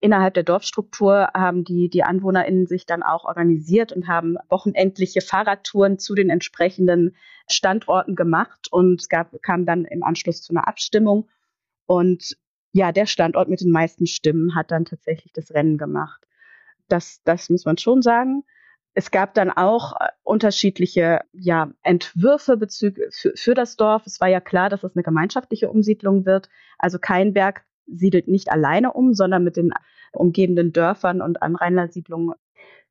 [0.00, 5.98] Innerhalb der Dorfstruktur haben die, die AnwohnerInnen sich dann auch organisiert und haben wochenendliche Fahrradtouren
[5.98, 7.14] zu den entsprechenden
[7.48, 11.28] Standorten gemacht und es gab, kam dann im Anschluss zu einer Abstimmung.
[11.86, 12.38] Und
[12.74, 16.26] ja, der Standort mit den meisten Stimmen hat dann tatsächlich das Rennen gemacht.
[16.88, 18.42] Das, das muss man schon sagen.
[18.94, 24.06] Es gab dann auch äh, unterschiedliche ja, Entwürfe bezüglich für, für das Dorf.
[24.06, 26.48] Es war ja klar, dass es eine gemeinschaftliche Umsiedlung wird.
[26.76, 29.72] Also Keinberg siedelt nicht alleine um, sondern mit den
[30.10, 32.34] umgebenden Dörfern und Anrainersiedlungen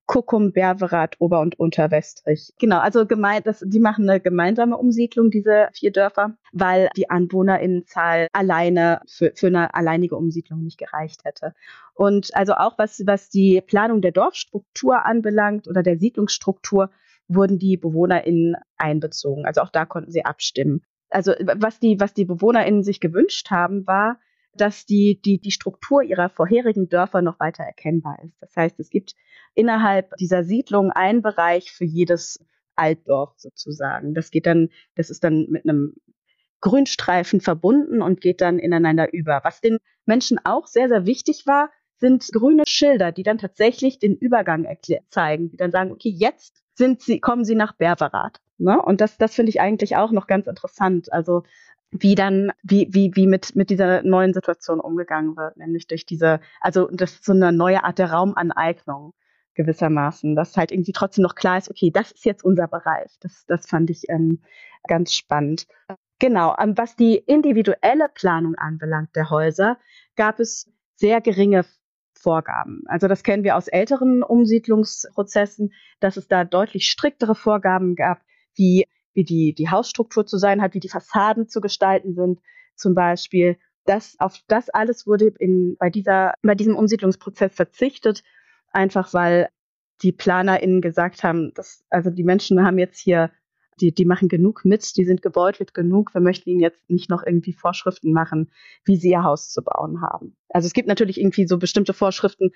[0.06, 2.54] Kuckum, Berverath, Ober- und Unterwestrich.
[2.60, 9.02] Genau, also gemeint, die machen eine gemeinsame Umsiedlung, diese vier Dörfer, weil die Anwohnerinnenzahl alleine
[9.08, 11.54] für, für eine alleinige Umsiedlung nicht gereicht hätte.
[11.94, 16.90] Und also auch was, was die Planung der Dorfstruktur anbelangt oder der Siedlungsstruktur,
[17.28, 19.46] wurden die BewohnerInnen einbezogen.
[19.46, 20.84] Also auch da konnten sie abstimmen.
[21.10, 24.20] Also was die, was die BewohnerInnen sich gewünscht haben, war,
[24.56, 28.36] dass die, die, die Struktur ihrer vorherigen Dörfer noch weiter erkennbar ist.
[28.42, 29.16] Das heißt, es gibt
[29.56, 32.40] innerhalb dieser Siedlung einen Bereich für jedes
[32.76, 34.14] Altdorf sozusagen.
[34.14, 35.96] Das geht dann, das ist dann mit einem
[36.62, 39.42] Grünstreifen verbunden und geht dann ineinander über.
[39.44, 44.16] Was den Menschen auch sehr, sehr wichtig war, sind grüne Schilder, die dann tatsächlich den
[44.16, 44.68] Übergang
[45.10, 48.40] zeigen, die dann sagen, okay, jetzt sind sie, kommen sie nach Berberat.
[48.58, 48.82] Ne?
[48.82, 51.12] Und das, das finde ich eigentlich auch noch ganz interessant.
[51.12, 51.44] Also
[51.94, 56.40] wie dann, wie, wie, wie mit, mit dieser neuen Situation umgegangen wird, nämlich durch diese,
[56.60, 59.14] also das ist so eine neue Art der Raumaneignung
[59.56, 63.12] gewissermaßen, dass halt irgendwie trotzdem noch klar ist, okay, das ist jetzt unser Bereich.
[63.20, 64.42] Das, das fand ich ähm,
[64.88, 65.68] ganz spannend.
[66.20, 69.78] Genau, ähm, was die individuelle Planung anbelangt der Häuser,
[70.16, 71.66] gab es sehr geringe
[72.16, 72.84] Vorgaben.
[72.88, 78.22] Also das kennen wir aus älteren Umsiedlungsprozessen, dass es da deutlich striktere Vorgaben gab,
[78.56, 82.40] wie, wie die, die Hausstruktur zu sein hat, wie die Fassaden zu gestalten sind,
[82.76, 83.58] zum Beispiel.
[83.86, 88.24] Das, auf das alles wurde in, bei, dieser, bei diesem Umsiedlungsprozess verzichtet,
[88.72, 89.50] einfach weil
[90.02, 93.32] die PlanerInnen gesagt haben, dass, also die Menschen haben jetzt hier
[93.82, 96.14] die, die machen genug mit, die sind gebeutelt genug.
[96.14, 98.52] Wir möchten ihnen jetzt nicht noch irgendwie Vorschriften machen,
[98.86, 100.36] wie sie ihr Haus zu bauen haben.
[100.50, 102.52] Also es gibt natürlich irgendwie so bestimmte Vorschriften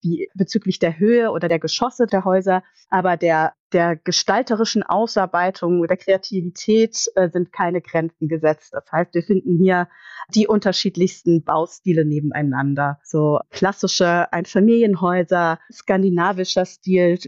[0.00, 5.96] wie bezüglich der Höhe oder der Geschosse der Häuser, aber der, der gestalterischen Ausarbeitung, der
[5.96, 8.72] Kreativität äh, sind keine Grenzen gesetzt.
[8.72, 9.88] Das heißt, wir finden hier
[10.34, 12.98] die unterschiedlichsten Baustile nebeneinander.
[13.04, 17.18] So klassische Einfamilienhäuser, skandinavischer Stil,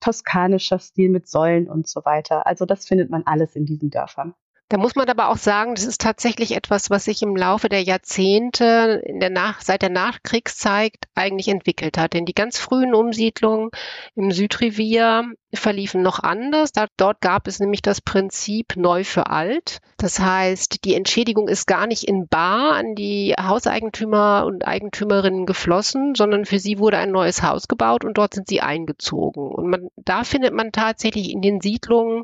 [0.00, 2.46] toskanischer Stil mit Säulen und so weiter.
[2.46, 4.34] Also das findet man alles in diesen Dörfern.
[4.70, 7.82] Da muss man aber auch sagen, das ist tatsächlich etwas, was sich im Laufe der
[7.82, 12.12] Jahrzehnte in der Nach seit der Nachkriegszeit eigentlich entwickelt hat.
[12.12, 13.70] Denn die ganz frühen Umsiedlungen
[14.14, 16.70] im Südrevier verliefen noch anders.
[16.70, 19.80] Da, dort gab es nämlich das Prinzip neu für alt.
[19.96, 26.14] Das heißt, die Entschädigung ist gar nicht in bar an die Hauseigentümer und Eigentümerinnen geflossen,
[26.14, 29.50] sondern für sie wurde ein neues Haus gebaut und dort sind sie eingezogen.
[29.50, 32.22] Und man, da findet man tatsächlich in den Siedlungen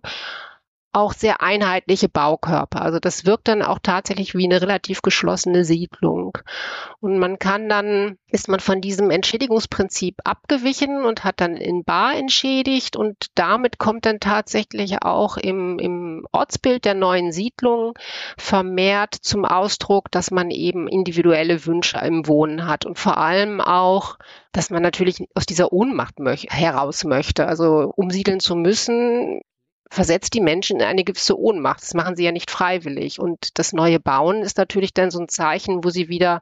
[0.97, 2.81] auch sehr einheitliche Baukörper.
[2.81, 6.39] Also das wirkt dann auch tatsächlich wie eine relativ geschlossene Siedlung.
[7.01, 12.17] Und man kann dann, ist man von diesem Entschädigungsprinzip abgewichen und hat dann in Bar
[12.17, 17.93] entschädigt und damit kommt dann tatsächlich auch im, im Ortsbild der neuen Siedlung
[18.39, 24.17] vermehrt zum Ausdruck, dass man eben individuelle Wünsche im Wohnen hat und vor allem auch
[24.53, 27.47] dass man natürlich aus dieser Ohnmacht möch heraus möchte.
[27.47, 29.43] Also umsiedeln zu müssen,
[29.91, 31.83] versetzt die Menschen in eine gewisse Ohnmacht.
[31.83, 33.21] Das machen sie ja nicht freiwillig.
[33.21, 36.41] Und das neue Bauen ist natürlich dann so ein Zeichen, wo sie wieder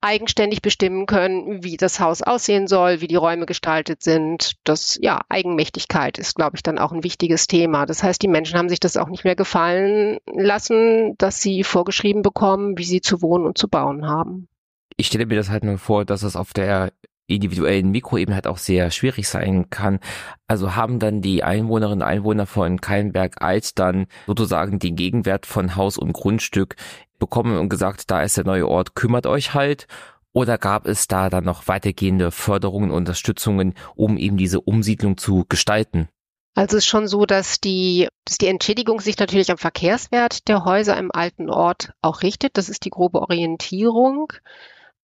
[0.00, 4.54] eigenständig bestimmen können, wie das Haus aussehen soll, wie die Räume gestaltet sind.
[4.64, 7.84] Das, ja, Eigenmächtigkeit ist, glaube ich, dann auch ein wichtiges Thema.
[7.84, 12.22] Das heißt, die Menschen haben sich das auch nicht mehr gefallen lassen, dass sie vorgeschrieben
[12.22, 14.48] bekommen, wie sie zu wohnen und zu bauen haben.
[14.96, 16.92] Ich stelle mir das halt nur vor, dass es auf der
[17.28, 20.00] individuellen Mikroebene halt auch sehr schwierig sein kann.
[20.48, 25.76] Also haben dann die Einwohnerinnen und Einwohner von Kallenberg Alt dann sozusagen den Gegenwert von
[25.76, 26.74] Haus und Grundstück
[27.18, 29.86] bekommen und gesagt, da ist der neue Ort, kümmert euch halt.
[30.32, 36.08] Oder gab es da dann noch weitergehende Förderungen Unterstützungen, um eben diese Umsiedlung zu gestalten?
[36.54, 40.64] Also es ist schon so, dass die, dass die Entschädigung sich natürlich am Verkehrswert der
[40.64, 42.56] Häuser im alten Ort auch richtet.
[42.56, 44.32] Das ist die grobe Orientierung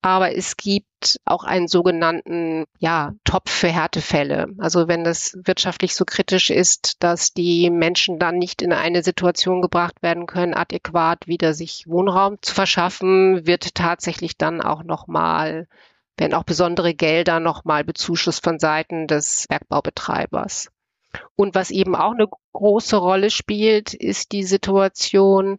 [0.04, 4.48] aber es gibt auch einen sogenannten ja, Topf für Härtefälle.
[4.58, 9.62] Also wenn das wirtschaftlich so kritisch ist, dass die Menschen dann nicht in eine Situation
[9.62, 15.68] gebracht werden können, adäquat wieder sich Wohnraum zu verschaffen, wird tatsächlich dann auch nochmal,
[16.18, 20.70] werden auch besondere Gelder nochmal bezuschusst von Seiten des Bergbaubetreibers.
[21.34, 25.56] Und was eben auch eine große Rolle spielt, ist die Situation,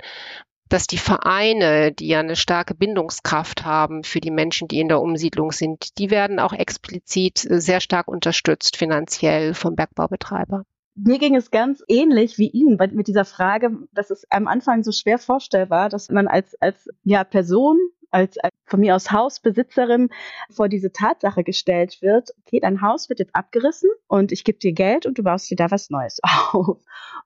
[0.69, 5.01] dass die Vereine, die ja eine starke Bindungskraft haben für die Menschen, die in der
[5.01, 10.63] Umsiedlung sind, die werden auch explizit sehr stark unterstützt finanziell vom Bergbaubetreiber.
[10.97, 14.93] Mir ging es ganz ähnlich wie Ihnen mit dieser Frage, dass es am Anfang so
[14.93, 17.77] schwer vorstellbar, dass man als, als ja, Person
[18.11, 20.09] als, von mir aus Hausbesitzerin
[20.49, 24.73] vor diese Tatsache gestellt wird, okay, dein Haus wird jetzt abgerissen und ich gebe dir
[24.73, 26.19] Geld und du baust dir da was Neues
[26.51, 26.79] auf.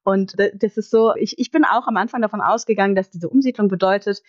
[0.03, 3.67] Und das ist so, ich, ich bin auch am Anfang davon ausgegangen, dass diese Umsiedlung
[3.67, 4.21] bedeutet,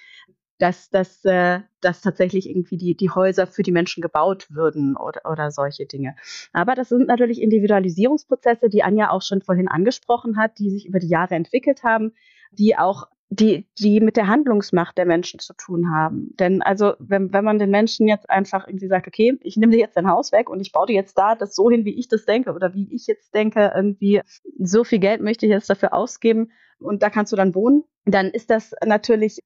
[0.61, 5.23] dass, dass, äh, dass tatsächlich irgendwie die, die Häuser für die Menschen gebaut würden oder,
[5.31, 6.15] oder solche Dinge.
[6.53, 10.99] Aber das sind natürlich Individualisierungsprozesse, die Anja auch schon vorhin angesprochen hat, die sich über
[10.99, 12.13] die Jahre entwickelt haben,
[12.53, 16.35] die auch die, die mit der Handlungsmacht der Menschen zu tun haben.
[16.39, 19.79] Denn also, wenn, wenn man den Menschen jetzt einfach irgendwie sagt, okay, ich nehme dir
[19.79, 22.09] jetzt dein Haus weg und ich baue dir jetzt da das so hin, wie ich
[22.09, 24.21] das denke oder wie ich jetzt denke, irgendwie
[24.59, 28.27] so viel Geld möchte ich jetzt dafür ausgeben und da kannst du dann wohnen, dann
[28.27, 29.39] ist das natürlich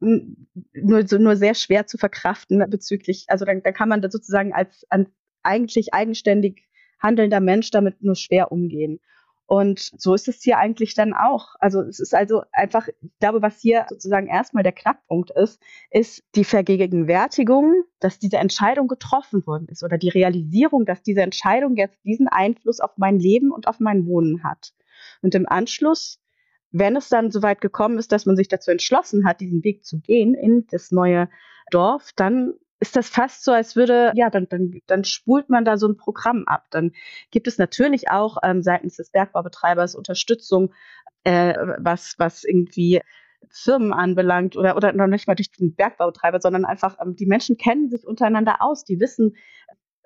[0.00, 4.54] nur, so, nur sehr schwer zu verkraften bezüglich, also dann, dann kann man da sozusagen
[4.54, 5.08] als an,
[5.42, 9.00] eigentlich eigenständig handelnder Mensch damit nur schwer umgehen.
[9.52, 11.56] Und so ist es hier eigentlich dann auch.
[11.58, 15.60] Also es ist also einfach, ich glaube, was hier sozusagen erstmal der Knackpunkt ist,
[15.90, 21.74] ist die Vergegenwärtigung, dass diese Entscheidung getroffen worden ist oder die Realisierung, dass diese Entscheidung
[21.74, 24.72] jetzt diesen Einfluss auf mein Leben und auf mein Wohnen hat.
[25.20, 26.20] Und im Anschluss,
[26.70, 29.98] wenn es dann soweit gekommen ist, dass man sich dazu entschlossen hat, diesen Weg zu
[29.98, 31.28] gehen in das neue
[31.72, 35.76] Dorf, dann ist das fast so, als würde, ja, dann, dann, dann spult man da
[35.76, 36.66] so ein Programm ab.
[36.70, 36.92] Dann
[37.30, 40.72] gibt es natürlich auch ähm, seitens des Bergbaubetreibers Unterstützung,
[41.24, 43.02] äh, was, was irgendwie
[43.50, 47.58] Firmen anbelangt oder, oder noch nicht mal durch den Bergbautreiber, sondern einfach, ähm, die Menschen
[47.58, 49.36] kennen sich untereinander aus, die wissen,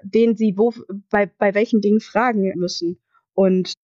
[0.03, 0.73] den sie wo,
[1.11, 3.01] bei, bei welchen Dingen fragen müssen.
[3.35, 3.75] Und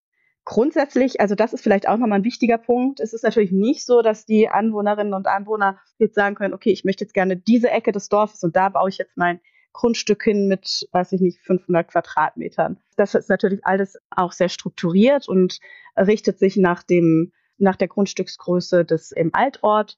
[0.43, 2.99] Grundsätzlich, also das ist vielleicht auch nochmal ein wichtiger Punkt.
[2.99, 6.83] Es ist natürlich nicht so, dass die Anwohnerinnen und Anwohner jetzt sagen können, okay, ich
[6.83, 9.39] möchte jetzt gerne diese Ecke des Dorfes und da baue ich jetzt mein
[9.73, 12.77] Grundstück hin mit, weiß ich nicht, 500 Quadratmetern.
[12.97, 15.59] Das ist natürlich alles auch sehr strukturiert und
[15.95, 19.95] richtet sich nach dem, nach der Grundstücksgröße des im Altort.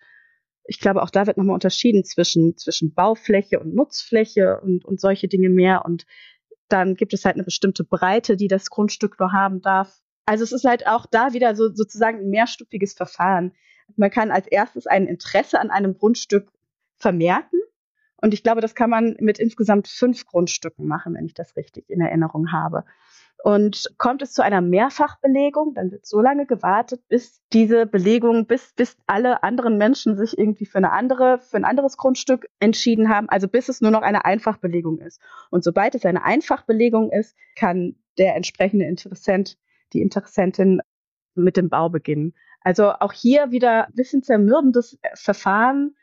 [0.65, 5.27] Ich glaube, auch da wird nochmal unterschieden zwischen, zwischen Baufläche und Nutzfläche und, und solche
[5.27, 5.85] Dinge mehr.
[5.85, 6.05] Und
[6.69, 9.99] dann gibt es halt eine bestimmte Breite, die das Grundstück nur haben darf.
[10.25, 13.53] Also es ist halt auch da wieder so sozusagen ein mehrstufiges Verfahren.
[13.95, 16.51] Man kann als erstes ein Interesse an einem Grundstück
[16.95, 17.59] vermerken.
[18.17, 21.89] Und ich glaube, das kann man mit insgesamt fünf Grundstücken machen, wenn ich das richtig
[21.89, 22.85] in Erinnerung habe.
[23.43, 28.71] Und kommt es zu einer Mehrfachbelegung, dann wird so lange gewartet, bis diese Belegung, bis,
[28.73, 33.27] bis alle anderen Menschen sich irgendwie für eine andere, für ein anderes Grundstück entschieden haben,
[33.27, 35.19] also bis es nur noch eine Einfachbelegung ist.
[35.49, 39.57] Und sobald es eine Einfachbelegung ist, kann der entsprechende Interessent
[39.93, 40.81] die Interessentin
[41.35, 42.33] mit dem Bau beginnen.
[42.61, 45.95] Also auch hier wieder ein bisschen zermürbendes Verfahren.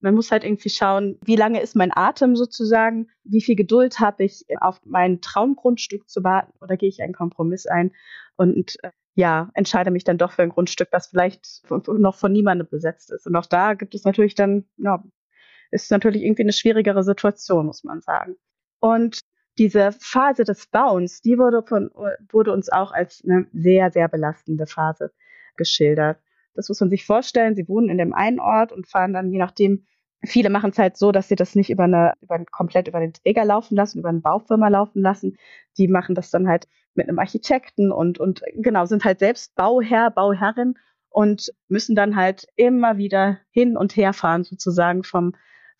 [0.00, 4.24] Man muss halt irgendwie schauen, wie lange ist mein Atem sozusagen, wie viel Geduld habe
[4.24, 7.92] ich, auf mein Traumgrundstück zu warten oder gehe ich einen Kompromiss ein
[8.36, 12.68] und äh, ja, entscheide mich dann doch für ein Grundstück, das vielleicht noch von niemandem
[12.68, 13.26] besetzt ist.
[13.26, 15.04] Und auch da gibt es natürlich dann, ja,
[15.70, 18.36] ist natürlich irgendwie eine schwierigere Situation, muss man sagen.
[18.80, 19.20] Und
[19.58, 21.90] diese Phase des Bauens, die wurde, von,
[22.30, 25.12] wurde uns auch als eine sehr, sehr belastende Phase
[25.56, 26.18] geschildert.
[26.54, 27.54] Das muss man sich vorstellen.
[27.54, 29.86] Sie wohnen in dem einen Ort und fahren dann, je nachdem,
[30.24, 33.12] viele machen es halt so, dass sie das nicht über eine, über, komplett über den
[33.12, 35.36] Träger laufen lassen, über eine Baufirma laufen lassen.
[35.78, 40.10] Die machen das dann halt mit einem Architekten und, und genau, sind halt selbst Bauherr,
[40.10, 40.74] Bauherrin
[41.08, 45.34] und müssen dann halt immer wieder hin und her fahren, sozusagen vom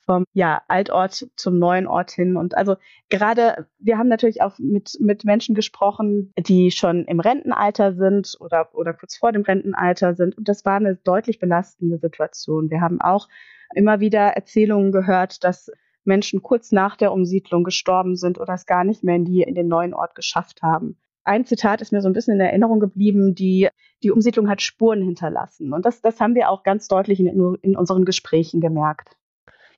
[0.06, 2.36] vom ja, Altort zum neuen Ort hin.
[2.36, 2.76] Und also
[3.08, 8.74] gerade, wir haben natürlich auch mit, mit Menschen gesprochen, die schon im Rentenalter sind oder,
[8.74, 10.36] oder kurz vor dem Rentenalter sind.
[10.36, 12.70] Und das war eine deutlich belastende Situation.
[12.70, 13.28] Wir haben auch
[13.74, 15.70] immer wieder Erzählungen gehört, dass
[16.04, 19.54] Menschen kurz nach der Umsiedlung gestorben sind oder es gar nicht mehr in, die, in
[19.54, 20.98] den neuen Ort geschafft haben.
[21.24, 23.68] Ein Zitat ist mir so ein bisschen in Erinnerung geblieben, die,
[24.02, 25.72] die Umsiedlung hat Spuren hinterlassen.
[25.72, 29.16] Und das, das haben wir auch ganz deutlich in, in unseren Gesprächen gemerkt.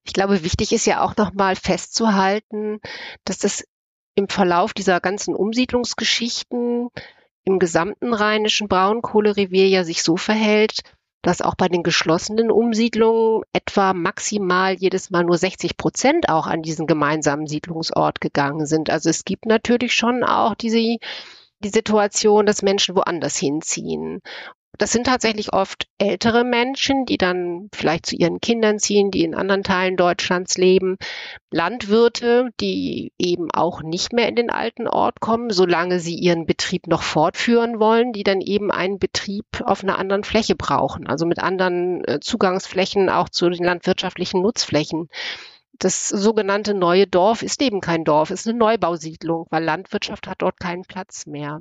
[0.06, 2.80] Ich glaube, wichtig ist ja auch nochmal festzuhalten,
[3.24, 3.64] dass das
[4.14, 6.88] im Verlauf dieser ganzen Umsiedlungsgeschichten
[7.44, 10.80] im gesamten rheinischen Braunkohlerevier ja sich so verhält,
[11.22, 16.62] dass auch bei den geschlossenen Umsiedlungen etwa maximal jedes Mal nur 60 Prozent auch an
[16.62, 18.90] diesen gemeinsamen Siedlungsort gegangen sind.
[18.90, 20.98] Also es gibt natürlich schon auch diese
[21.60, 24.20] die Situation, dass Menschen woanders hinziehen.
[24.78, 29.34] Das sind tatsächlich oft ältere Menschen, die dann vielleicht zu ihren Kindern ziehen, die in
[29.34, 30.96] anderen Teilen Deutschlands leben.
[31.50, 36.86] Landwirte, die eben auch nicht mehr in den alten Ort kommen, solange sie ihren Betrieb
[36.86, 41.38] noch fortführen wollen, die dann eben einen Betrieb auf einer anderen Fläche brauchen, also mit
[41.38, 45.08] anderen äh, Zugangsflächen auch zu den landwirtschaftlichen Nutzflächen.
[45.78, 50.58] Das sogenannte neue Dorf ist eben kein Dorf, ist eine Neubausiedlung, weil Landwirtschaft hat dort
[50.58, 51.60] keinen Platz mehr.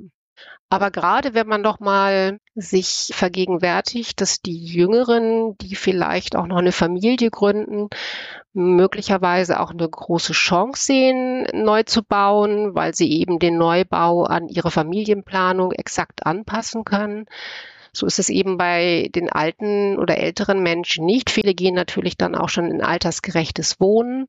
[0.68, 6.56] Aber gerade wenn man doch mal sich vergegenwärtigt, dass die Jüngeren, die vielleicht auch noch
[6.56, 7.88] eine Familie gründen,
[8.52, 14.48] möglicherweise auch eine große Chance sehen, neu zu bauen, weil sie eben den Neubau an
[14.48, 17.26] ihre Familienplanung exakt anpassen können.
[17.92, 21.30] So ist es eben bei den alten oder älteren Menschen nicht.
[21.30, 24.26] Viele gehen natürlich dann auch schon in altersgerechtes Wohnen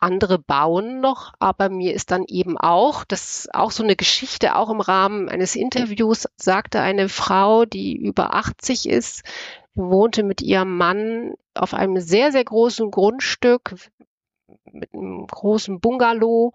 [0.00, 4.56] andere bauen noch, aber mir ist dann eben auch, das ist auch so eine Geschichte,
[4.56, 9.22] auch im Rahmen eines Interviews sagte eine Frau, die über 80 ist,
[9.74, 13.74] wohnte mit ihrem Mann auf einem sehr, sehr großen Grundstück
[14.72, 16.52] mit einem großen Bungalow.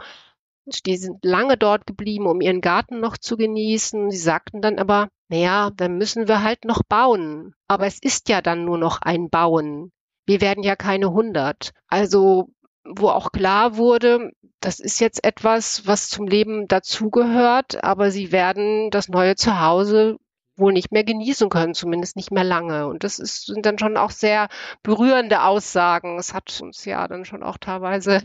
[0.85, 4.09] Die sind lange dort geblieben, um ihren Garten noch zu genießen.
[4.09, 7.53] Sie sagten dann aber, naja, dann müssen wir halt noch bauen.
[7.67, 9.91] Aber es ist ja dann nur noch ein Bauen.
[10.25, 11.71] wir werden ja keine 100.
[11.87, 12.49] Also
[12.85, 18.89] wo auch klar wurde, das ist jetzt etwas, was zum Leben dazugehört, aber sie werden
[18.91, 20.17] das neue Zuhause
[20.57, 22.87] wohl nicht mehr genießen können, zumindest nicht mehr lange.
[22.87, 24.47] Und das ist, sind dann schon auch sehr
[24.83, 26.17] berührende Aussagen.
[26.17, 28.23] Es hat uns ja dann schon auch teilweise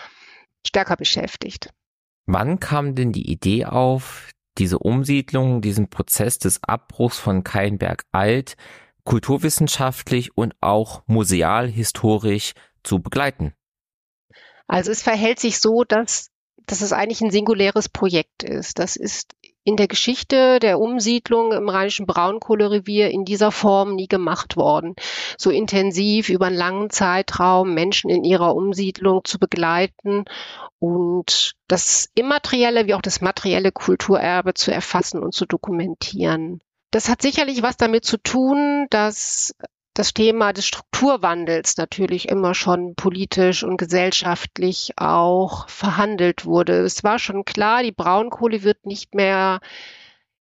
[0.66, 1.70] stärker beschäftigt.
[2.26, 8.56] Wann kam denn die Idee auf, diese Umsiedlung, diesen Prozess des Abbruchs von Keinberg Alt
[9.04, 13.54] kulturwissenschaftlich und auch museal historisch zu begleiten?
[14.68, 16.30] Also es verhält sich so, dass,
[16.66, 18.78] dass es eigentlich ein singuläres Projekt ist.
[18.78, 24.56] Das ist in der Geschichte der Umsiedlung im Rheinischen Braunkohlerevier in dieser Form nie gemacht
[24.56, 24.94] worden.
[25.36, 30.24] So intensiv über einen langen Zeitraum Menschen in ihrer Umsiedlung zu begleiten
[30.78, 36.60] und das immaterielle wie auch das materielle Kulturerbe zu erfassen und zu dokumentieren.
[36.90, 39.54] Das hat sicherlich was damit zu tun, dass
[39.98, 46.80] das Thema des Strukturwandels natürlich immer schon politisch und gesellschaftlich auch verhandelt wurde.
[46.80, 49.60] Es war schon klar, die Braunkohle wird nicht mehr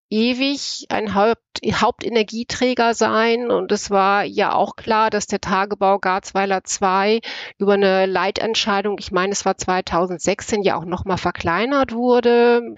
[0.09, 3.51] ewig ein Haupt, Hauptenergieträger sein.
[3.51, 7.21] Und es war ja auch klar, dass der Tagebau Garzweiler 2
[7.59, 12.75] über eine Leitentscheidung, ich meine, es war 2016, ja auch nochmal verkleinert wurde.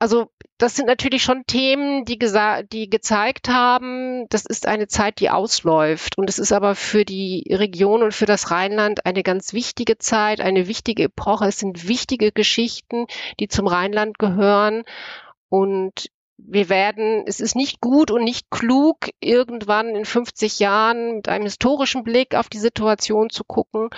[0.00, 2.18] Also das sind natürlich schon Themen, die,
[2.72, 6.16] die gezeigt haben, das ist eine Zeit, die ausläuft.
[6.18, 10.40] Und es ist aber für die Region und für das Rheinland eine ganz wichtige Zeit,
[10.40, 11.46] eine wichtige Epoche.
[11.46, 13.06] Es sind wichtige Geschichten,
[13.40, 14.84] die zum Rheinland gehören.
[15.48, 21.28] Und wir werden, es ist nicht gut und nicht klug, irgendwann in 50 Jahren mit
[21.28, 23.90] einem historischen Blick auf die Situation zu gucken,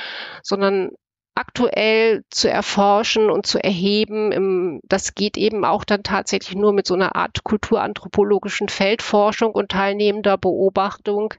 [0.42, 0.92] sondern
[1.40, 4.80] aktuell zu erforschen und zu erheben.
[4.84, 10.36] Das geht eben auch dann tatsächlich nur mit so einer Art kulturanthropologischen Feldforschung und teilnehmender
[10.36, 11.32] Beobachtung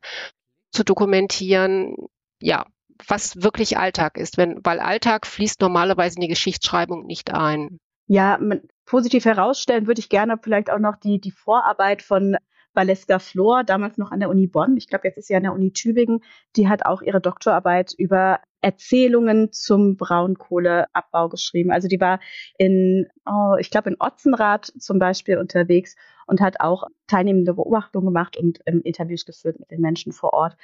[0.72, 1.96] zu dokumentieren,
[2.42, 2.66] ja,
[3.08, 7.80] was wirklich Alltag ist, wenn, weil Alltag fließt normalerweise in die Geschichtsschreibung nicht ein.
[8.08, 8.40] Ja,
[8.86, 12.38] positiv herausstellen würde ich gerne vielleicht auch noch die, die Vorarbeit von
[12.74, 15.54] Valeska Flor, damals noch an der Uni Bonn, ich glaube, jetzt ist sie an der
[15.54, 16.24] Uni Tübingen,
[16.56, 21.72] die hat auch ihre Doktorarbeit über Erzählungen zum Braunkohleabbau geschrieben.
[21.72, 22.20] Also die war
[22.58, 25.96] in, oh, ich glaube, in Otzenrath zum Beispiel unterwegs
[26.28, 30.56] und hat auch teilnehmende Beobachtungen gemacht und ähm, Interviews geführt mit den Menschen vor Ort.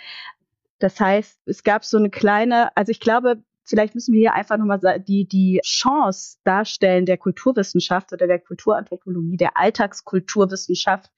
[0.79, 4.57] Das heißt, es gab so eine kleine, also ich glaube, vielleicht müssen wir hier einfach
[4.57, 11.11] nochmal die, die Chance darstellen der Kulturwissenschaft oder der Kulturanthropologie, der Alltagskulturwissenschaft,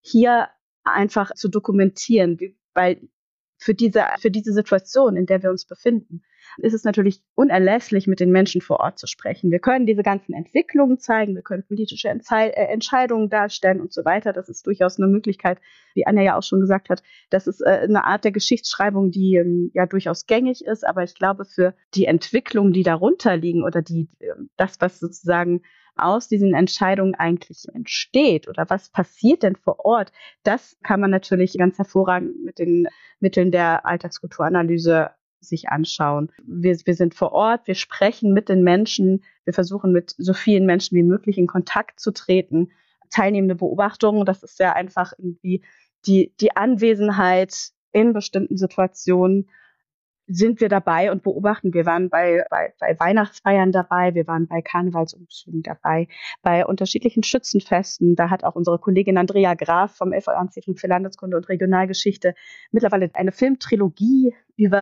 [0.00, 0.48] hier
[0.84, 2.38] einfach zu dokumentieren,
[2.74, 3.08] weil
[3.64, 6.22] für diese, für diese Situation, in der wir uns befinden,
[6.58, 9.50] ist es natürlich unerlässlich, mit den Menschen vor Ort zu sprechen.
[9.50, 14.04] Wir können diese ganzen Entwicklungen zeigen, wir können politische Entze äh, Entscheidungen darstellen und so
[14.04, 14.32] weiter.
[14.32, 15.58] Das ist durchaus eine Möglichkeit,
[15.94, 17.02] wie Anja ja auch schon gesagt hat.
[17.30, 21.14] Das ist äh, eine Art der Geschichtsschreibung, die ähm, ja durchaus gängig ist, aber ich
[21.14, 25.62] glaube, für die Entwicklungen, die darunter liegen oder die, äh, das, was sozusagen
[25.96, 31.56] aus diesen Entscheidungen eigentlich entsteht oder was passiert denn vor Ort, das kann man natürlich
[31.56, 32.88] ganz hervorragend mit den
[33.20, 35.10] Mitteln der Alltagskulturanalyse
[35.48, 36.30] sich anschauen.
[36.44, 40.66] Wir, wir sind vor Ort, wir sprechen mit den Menschen, wir versuchen mit so vielen
[40.66, 42.70] Menschen wie möglich in Kontakt zu treten.
[43.10, 45.62] Teilnehmende Beobachtungen, das ist ja einfach irgendwie
[46.06, 49.48] die, die Anwesenheit in bestimmten Situationen
[50.26, 51.74] sind wir dabei und beobachten.
[51.74, 56.08] Wir waren bei, bei, bei Weihnachtsfeiern dabei, wir waren bei Karnevalsumzügen dabei,
[56.42, 58.16] bei unterschiedlichen Schützenfesten.
[58.16, 62.34] Da hat auch unsere Kollegin Andrea Graf vom FAO-Institut für Landeskunde und Regionalgeschichte
[62.70, 64.80] mittlerweile eine Filmtrilogie über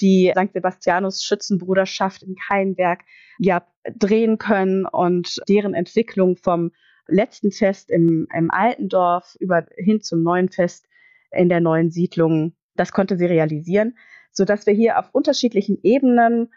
[0.00, 0.52] die St.
[0.52, 3.02] Sebastianus Schützenbruderschaft in Keinberg
[3.38, 6.72] ja drehen können und deren Entwicklung vom
[7.06, 10.86] letzten Fest im, im alten Dorf über hin zum neuen Fest
[11.30, 12.54] in der neuen Siedlung.
[12.74, 13.94] Das konnte sie realisieren
[14.32, 16.52] so dass wir hier auf unterschiedlichen Ebenen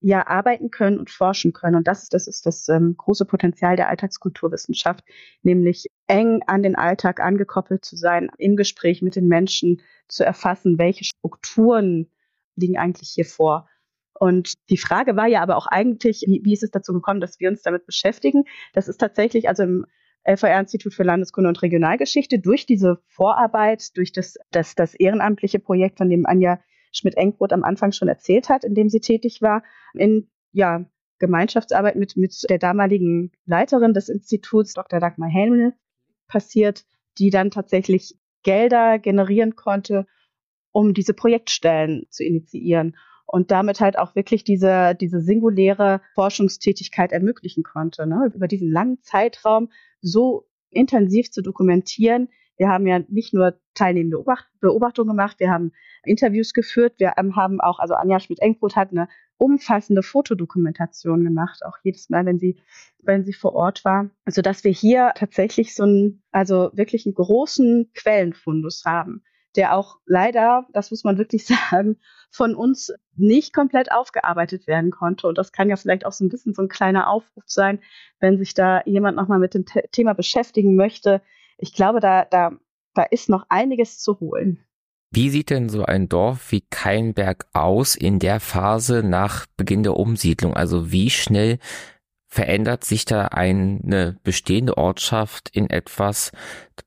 [0.00, 1.76] ja arbeiten können und forschen können.
[1.76, 5.04] Und das, das ist das ähm, große Potenzial der Alltagskulturwissenschaft,
[5.42, 10.78] nämlich eng an den Alltag angekoppelt zu sein, im Gespräch mit den Menschen zu erfassen,
[10.78, 12.10] welche Strukturen
[12.56, 13.68] liegen eigentlich hier vor.
[14.18, 17.40] Und die Frage war ja aber auch eigentlich, wie, wie ist es dazu gekommen, dass
[17.40, 18.44] wir uns damit beschäftigen?
[18.72, 19.86] Das ist tatsächlich, also im
[20.24, 26.08] LVR-Institut für Landeskunde und Regionalgeschichte, durch diese Vorarbeit, durch das, das, das ehrenamtliche Projekt, von
[26.08, 26.60] dem Anja
[26.92, 30.84] Schmidt-Engbrot am Anfang schon erzählt hat, in dem sie tätig war, in ja,
[31.18, 35.00] Gemeinschaftsarbeit mit, mit der damaligen Leiterin des Instituts, Dr.
[35.00, 35.72] Dagmar Helmel,
[36.28, 36.84] passiert,
[37.18, 40.06] die dann tatsächlich Gelder generieren konnte,
[40.72, 42.96] um diese Projektstellen zu initiieren
[43.26, 48.30] und damit halt auch wirklich diese, diese singuläre Forschungstätigkeit ermöglichen konnte, ne?
[48.34, 49.70] über diesen langen Zeitraum
[50.00, 54.22] so intensiv zu dokumentieren, Wir haben ja nicht nur teilnehmende
[54.60, 55.72] Beobachtungen gemacht, wir haben
[56.04, 59.08] Interviews geführt, wir haben auch, also Anja Schmidt-Engbrot hat eine
[59.38, 62.60] umfassende Fotodokumentation gemacht, auch jedes Mal, wenn sie,
[63.02, 67.14] wenn sie vor Ort war, also dass wir hier tatsächlich so einen, also wirklich einen
[67.14, 69.24] großen Quellenfundus haben,
[69.56, 71.98] der auch leider, das muss man wirklich sagen,
[72.30, 75.26] von uns nicht komplett aufgearbeitet werden konnte.
[75.26, 77.80] Und das kann ja vielleicht auch so ein bisschen so ein kleiner Aufruf sein,
[78.20, 81.20] wenn sich da jemand nochmal mit dem Thema beschäftigen möchte.
[81.58, 82.52] Ich glaube, da, da,
[82.94, 84.64] da ist noch einiges zu holen.
[85.14, 89.98] Wie sieht denn so ein Dorf wie Keinberg aus in der Phase nach Beginn der
[89.98, 90.54] Umsiedlung?
[90.54, 91.58] Also wie schnell
[92.32, 96.32] verändert sich da eine bestehende Ortschaft in etwas,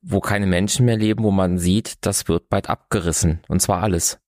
[0.02, 4.18] wo keine Menschen mehr leben, wo man sieht, das wird bald abgerissen und zwar alles?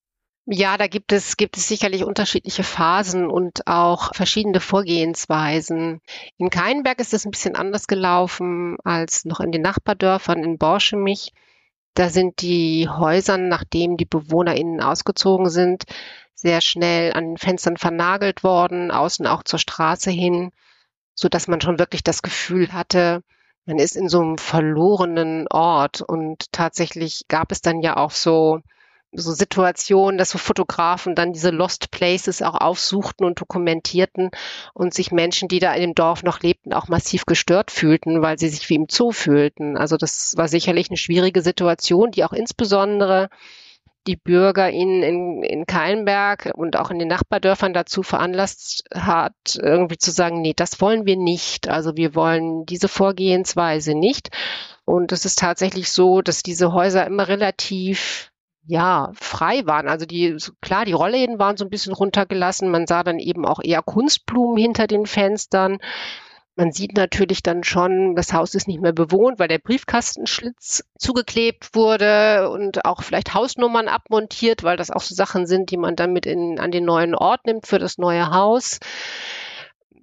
[0.45, 5.99] Ja, da gibt es, gibt es sicherlich unterschiedliche Phasen und auch verschiedene Vorgehensweisen.
[6.37, 11.33] In Keinberg ist es ein bisschen anders gelaufen als noch in den Nachbardörfern in Borschemich.
[11.95, 15.83] Da sind die Häuser, nachdem die BewohnerInnen ausgezogen sind,
[16.33, 20.51] sehr schnell an den Fenstern vernagelt worden, außen auch zur Straße hin,
[21.19, 23.23] so dass man schon wirklich das Gefühl hatte,
[23.65, 26.01] man ist in so einem verlorenen Ort.
[26.01, 28.61] Und tatsächlich gab es dann ja auch so
[29.11, 34.29] so Situationen, dass so Fotografen dann diese Lost Places auch aufsuchten und dokumentierten
[34.75, 38.37] und sich Menschen, die da in dem Dorf noch lebten, auch massiv gestört fühlten, weil
[38.37, 39.77] sie sich wie im Zoo fühlten.
[39.77, 43.29] Also das war sicherlich eine schwierige Situation, die auch insbesondere
[44.07, 49.97] die Bürger in, in, in Keilenberg und auch in den Nachbardörfern dazu veranlasst hat, irgendwie
[49.97, 51.67] zu sagen, nee, das wollen wir nicht.
[51.67, 54.29] Also wir wollen diese Vorgehensweise nicht.
[54.85, 58.31] Und es ist tatsächlich so, dass diese Häuser immer relativ
[58.65, 59.87] ja, frei waren.
[59.87, 62.69] Also die, klar, die Rollläden waren so ein bisschen runtergelassen.
[62.69, 65.79] Man sah dann eben auch eher Kunstblumen hinter den Fenstern.
[66.59, 71.73] Man sieht natürlich dann schon, das Haus ist nicht mehr bewohnt, weil der Briefkastenschlitz zugeklebt
[71.73, 76.11] wurde und auch vielleicht Hausnummern abmontiert, weil das auch so Sachen sind, die man dann
[76.11, 78.79] mit in, an den neuen Ort nimmt für das neue Haus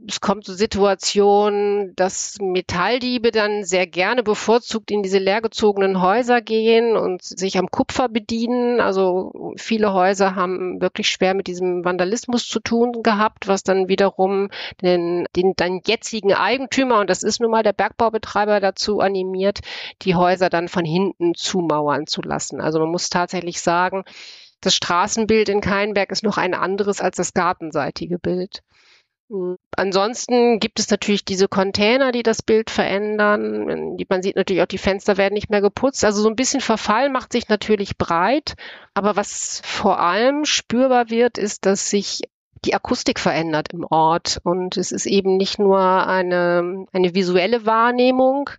[0.09, 6.97] es kommt zu Situationen, dass Metalldiebe dann sehr gerne bevorzugt in diese leergezogenen Häuser gehen
[6.97, 8.81] und sich am Kupfer bedienen.
[8.81, 14.51] Also viele Häuser haben wirklich schwer mit diesem Vandalismus zu tun gehabt, was dann wiederum
[14.83, 19.61] den, den dann jetzigen Eigentümer, und das ist nun mal der Bergbaubetreiber, dazu animiert,
[20.03, 22.61] die Häuser dann von hinten zumauern zu lassen.
[22.61, 24.05] Also man muss tatsächlich sagen,
[24.61, 28.63] das Straßenbild in Keinberg ist noch ein anderes als das gartenseitige Bild.
[29.77, 33.97] Ansonsten gibt es natürlich diese Container, die das Bild verändern.
[34.09, 36.05] Man sieht natürlich auch, die Fenster werden nicht mehr geputzt.
[36.05, 38.55] Also so ein bisschen Verfall macht sich natürlich breit.
[38.95, 42.23] Aber was vor allem spürbar wird, ist, dass sich
[42.65, 44.39] die Akustik verändert im Ort.
[44.45, 48.51] Und es ist eben nicht nur eine, eine visuelle Wahrnehmung,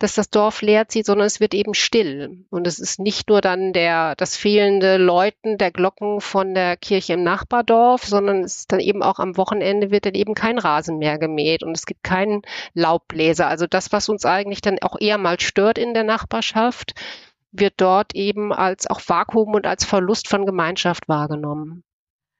[0.00, 2.44] dass das Dorf leer zieht, sondern es wird eben still.
[2.50, 7.12] Und es ist nicht nur dann der, das fehlende Läuten der Glocken von der Kirche
[7.12, 10.98] im Nachbardorf, sondern es ist dann eben auch am Wochenende wird dann eben kein Rasen
[10.98, 12.40] mehr gemäht und es gibt keinen
[12.72, 13.46] Laubbläser.
[13.46, 16.94] Also das, was uns eigentlich dann auch eher mal stört in der Nachbarschaft,
[17.52, 21.84] wird dort eben als auch Vakuum und als Verlust von Gemeinschaft wahrgenommen.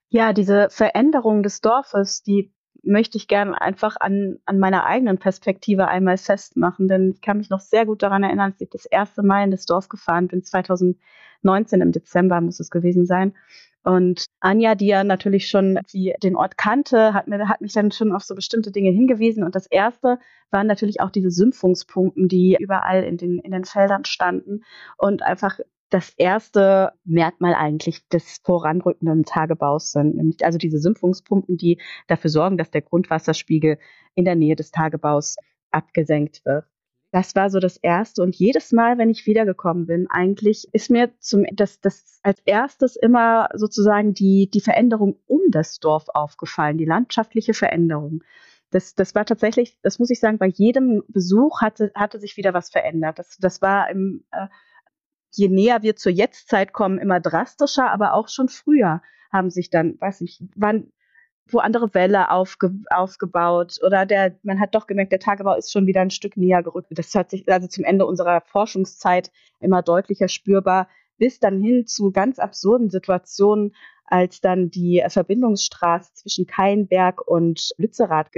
[0.09, 2.53] Ja, diese Veränderung des Dorfes, die
[2.83, 7.51] möchte ich gerne einfach an, an meiner eigenen Perspektive einmal festmachen, denn ich kann mich
[7.51, 10.43] noch sehr gut daran erinnern, als ich das erste Mal in das Dorf gefahren bin,
[10.43, 13.35] 2019 im Dezember muss es gewesen sein.
[13.83, 17.91] Und Anja, die ja natürlich schon die, den Ort kannte, hat, mir, hat mich dann
[17.91, 19.43] schon auf so bestimmte Dinge hingewiesen.
[19.43, 20.19] Und das erste
[20.51, 24.65] waren natürlich auch diese Sümpfungspumpen, die überall in den, in den Feldern standen
[24.99, 25.59] und einfach
[25.91, 30.43] das erste Merkmal eigentlich des voranrückenden Tagebaus sind.
[30.43, 33.79] Also diese Sümpfungspumpen, die dafür sorgen, dass der Grundwasserspiegel
[34.15, 35.37] in der Nähe des Tagebaus
[35.71, 36.65] abgesenkt wird.
[37.13, 38.23] Das war so das erste.
[38.23, 42.95] Und jedes Mal, wenn ich wiedergekommen bin, eigentlich ist mir zum, das, das als erstes
[42.95, 48.23] immer sozusagen die, die Veränderung um das Dorf aufgefallen, die landschaftliche Veränderung.
[48.71, 52.55] Das, das war tatsächlich, das muss ich sagen, bei jedem Besuch hatte, hatte sich wieder
[52.55, 53.19] was verändert.
[53.19, 54.47] Das, das war im, äh,
[55.31, 59.03] je näher wir zur Jetztzeit kommen, immer drastischer, aber auch schon früher
[59.33, 60.93] haben sich dann, weiß ich, wann,
[61.49, 65.87] wo andere Welle aufge, aufgebaut oder der, man hat doch gemerkt, der Tagebau ist schon
[65.87, 66.89] wieder ein Stück näher gerückt.
[66.91, 72.13] Das hat sich also zum Ende unserer Forschungszeit immer deutlicher spürbar, bis dann hin zu
[72.13, 73.75] ganz absurden Situationen,
[74.11, 78.31] als dann die Verbindungsstraße zwischen Keinberg und Lützerath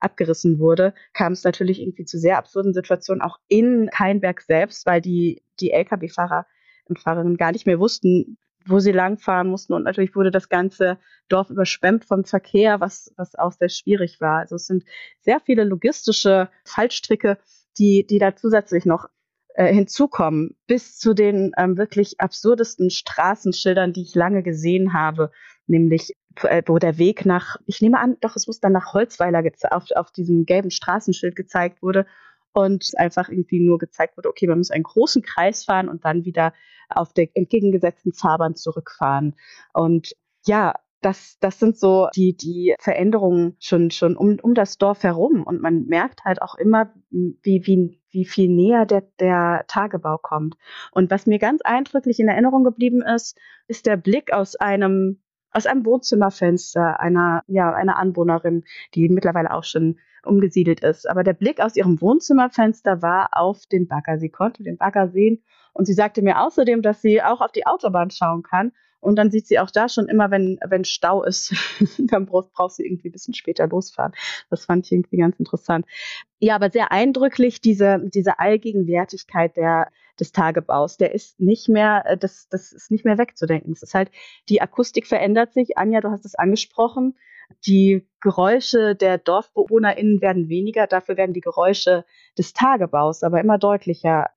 [0.00, 5.00] abgerissen wurde, kam es natürlich irgendwie zu sehr absurden Situationen auch in Keinberg selbst, weil
[5.00, 6.46] die, die Lkw-Fahrer
[6.86, 9.72] und Fahrerinnen gar nicht mehr wussten, wo sie langfahren mussten.
[9.72, 14.40] Und natürlich wurde das ganze Dorf überschwemmt vom Verkehr, was, was auch sehr schwierig war.
[14.40, 14.84] Also es sind
[15.20, 17.38] sehr viele logistische Fallstricke,
[17.78, 19.08] die, die da zusätzlich noch
[19.54, 25.30] äh, hinzukommen, bis zu den ähm, wirklich absurdesten Straßenschildern, die ich lange gesehen habe,
[25.66, 29.42] nämlich äh, wo der Weg nach, ich nehme an, doch es muss dann nach Holzweiler
[29.70, 32.06] auf, auf diesem gelben Straßenschild gezeigt wurde
[32.52, 36.24] und einfach irgendwie nur gezeigt wurde, okay, man muss einen großen Kreis fahren und dann
[36.24, 36.52] wieder
[36.88, 39.36] auf der entgegengesetzten Fahrbahn zurückfahren.
[39.72, 40.12] Und
[40.46, 45.42] ja, das, das sind so die, die Veränderungen schon, schon um, um das Dorf herum.
[45.42, 50.56] Und man merkt halt auch immer, wie, wie, wie viel näher der, der Tagebau kommt.
[50.92, 55.20] Und was mir ganz eindrücklich in Erinnerung geblieben ist, ist der Blick aus einem,
[55.52, 61.08] aus einem Wohnzimmerfenster einer, ja, einer Anwohnerin, die mittlerweile auch schon umgesiedelt ist.
[61.08, 64.18] Aber der Blick aus ihrem Wohnzimmerfenster war auf den Bagger.
[64.18, 65.42] Sie konnte den Bagger sehen
[65.72, 69.30] und sie sagte mir außerdem, dass sie auch auf die Autobahn schauen kann und dann
[69.30, 71.54] sieht sie auch da schon immer, wenn, wenn Stau ist,
[71.98, 74.12] dann braucht, braucht sie irgendwie ein bisschen später losfahren.
[74.50, 75.86] Das fand ich irgendwie ganz interessant.
[76.38, 80.98] Ja, aber sehr eindrücklich diese, diese Allgegenwärtigkeit der, des Tagebaus.
[80.98, 83.72] Der ist nicht mehr, äh, das, das ist nicht mehr wegzudenken.
[83.72, 84.10] Es ist halt,
[84.48, 85.78] die Akustik verändert sich.
[85.78, 87.16] Anja, du hast es angesprochen.
[87.66, 92.04] Die Geräusche der DorfbewohnerInnen werden weniger, dafür werden die Geräusche
[92.38, 94.30] des Tagebaus aber immer deutlicher,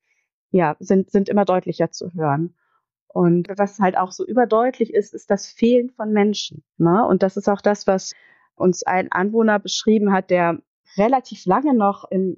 [0.50, 2.56] ja, sind, sind immer deutlicher zu hören.
[3.14, 6.64] Und was halt auch so überdeutlich ist, ist das Fehlen von Menschen.
[6.78, 7.06] Ne?
[7.08, 8.14] Und das ist auch das, was
[8.56, 10.60] uns ein Anwohner beschrieben hat, der
[10.98, 12.36] relativ lange noch im,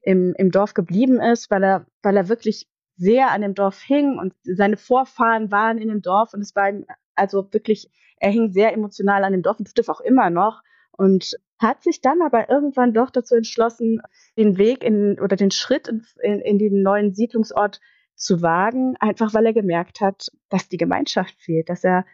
[0.00, 4.18] im, im Dorf geblieben ist, weil er, weil er wirklich sehr an dem Dorf hing
[4.20, 8.52] und seine Vorfahren waren in dem Dorf und es war ihm also wirklich, er hing
[8.52, 10.62] sehr emotional an dem Dorf und tut es auch immer noch
[10.92, 14.00] und hat sich dann aber irgendwann doch dazu entschlossen,
[14.36, 17.80] den Weg in oder den Schritt in, in, in den neuen Siedlungsort
[18.22, 22.04] zu wagen, einfach weil er gemerkt hat, dass die Gemeinschaft fehlt, dass er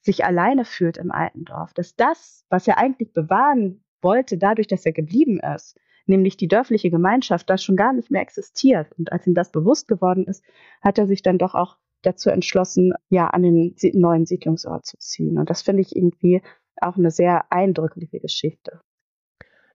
[0.00, 4.86] sich alleine fühlt im alten Dorf, dass das, was er eigentlich bewahren wollte, dadurch, dass
[4.86, 8.96] er geblieben ist, nämlich die dörfliche Gemeinschaft, das schon gar nicht mehr existiert.
[8.96, 10.44] Und als ihm das bewusst geworden ist,
[10.80, 15.36] hat er sich dann doch auch dazu entschlossen, ja, an den neuen Siedlungsort zu ziehen.
[15.38, 16.42] Und das finde ich irgendwie
[16.80, 18.80] auch eine sehr eindrückliche Geschichte.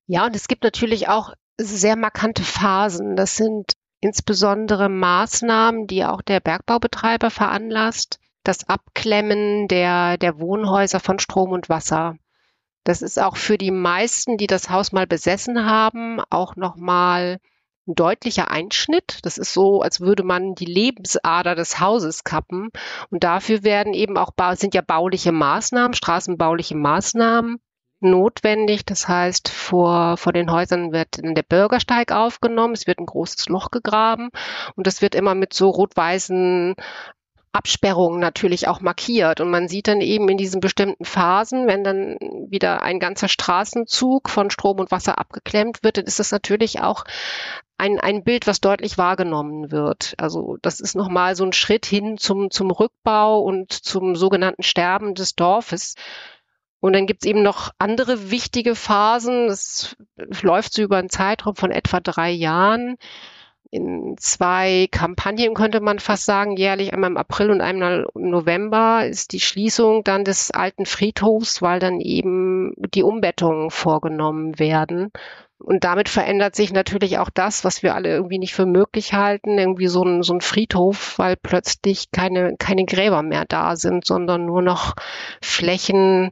[0.07, 3.17] Ja, und es gibt natürlich auch sehr markante Phasen.
[3.17, 3.73] Das sind
[4.03, 11.69] insbesondere Maßnahmen, die auch der Bergbaubetreiber veranlasst, das Abklemmen der, der Wohnhäuser von Strom und
[11.69, 12.17] Wasser.
[12.83, 17.39] Das ist auch für die meisten, die das Haus mal besessen haben, auch nochmal
[17.87, 19.19] ein deutlicher Einschnitt.
[19.23, 22.71] Das ist so, als würde man die Lebensader des Hauses kappen.
[23.09, 27.61] Und dafür werden eben auch, sind ja bauliche Maßnahmen, straßenbauliche Maßnahmen
[28.03, 28.85] notwendig.
[28.85, 33.71] Das heißt, vor, vor den Häusern wird der Bürgersteig aufgenommen, es wird ein großes Loch
[33.71, 34.29] gegraben
[34.75, 36.75] und das wird immer mit so rot-weißen
[37.53, 39.39] Absperrungen natürlich auch markiert.
[39.39, 42.17] Und man sieht dann eben in diesen bestimmten Phasen, wenn dann
[42.49, 47.05] wieder ein ganzer Straßenzug von Strom und Wasser abgeklemmt wird, dann ist das natürlich auch
[47.77, 50.15] ein, ein Bild, was deutlich wahrgenommen wird.
[50.17, 55.13] Also das ist nochmal so ein Schritt hin zum, zum Rückbau und zum sogenannten Sterben
[55.13, 55.95] des Dorfes.
[56.83, 59.47] Und dann gibt es eben noch andere wichtige Phasen.
[59.47, 59.95] Das
[60.41, 62.97] läuft so über einen Zeitraum von etwa drei Jahren.
[63.71, 69.05] In zwei Kampagnen könnte man fast sagen, jährlich einmal im April und einmal im November
[69.07, 75.13] ist die Schließung dann des alten Friedhofs, weil dann eben die Umbettungen vorgenommen werden.
[75.59, 79.57] Und damit verändert sich natürlich auch das, was wir alle irgendwie nicht für möglich halten,
[79.57, 84.45] irgendwie so ein, so ein Friedhof, weil plötzlich keine, keine Gräber mehr da sind, sondern
[84.45, 84.95] nur noch
[85.41, 86.31] Flächen,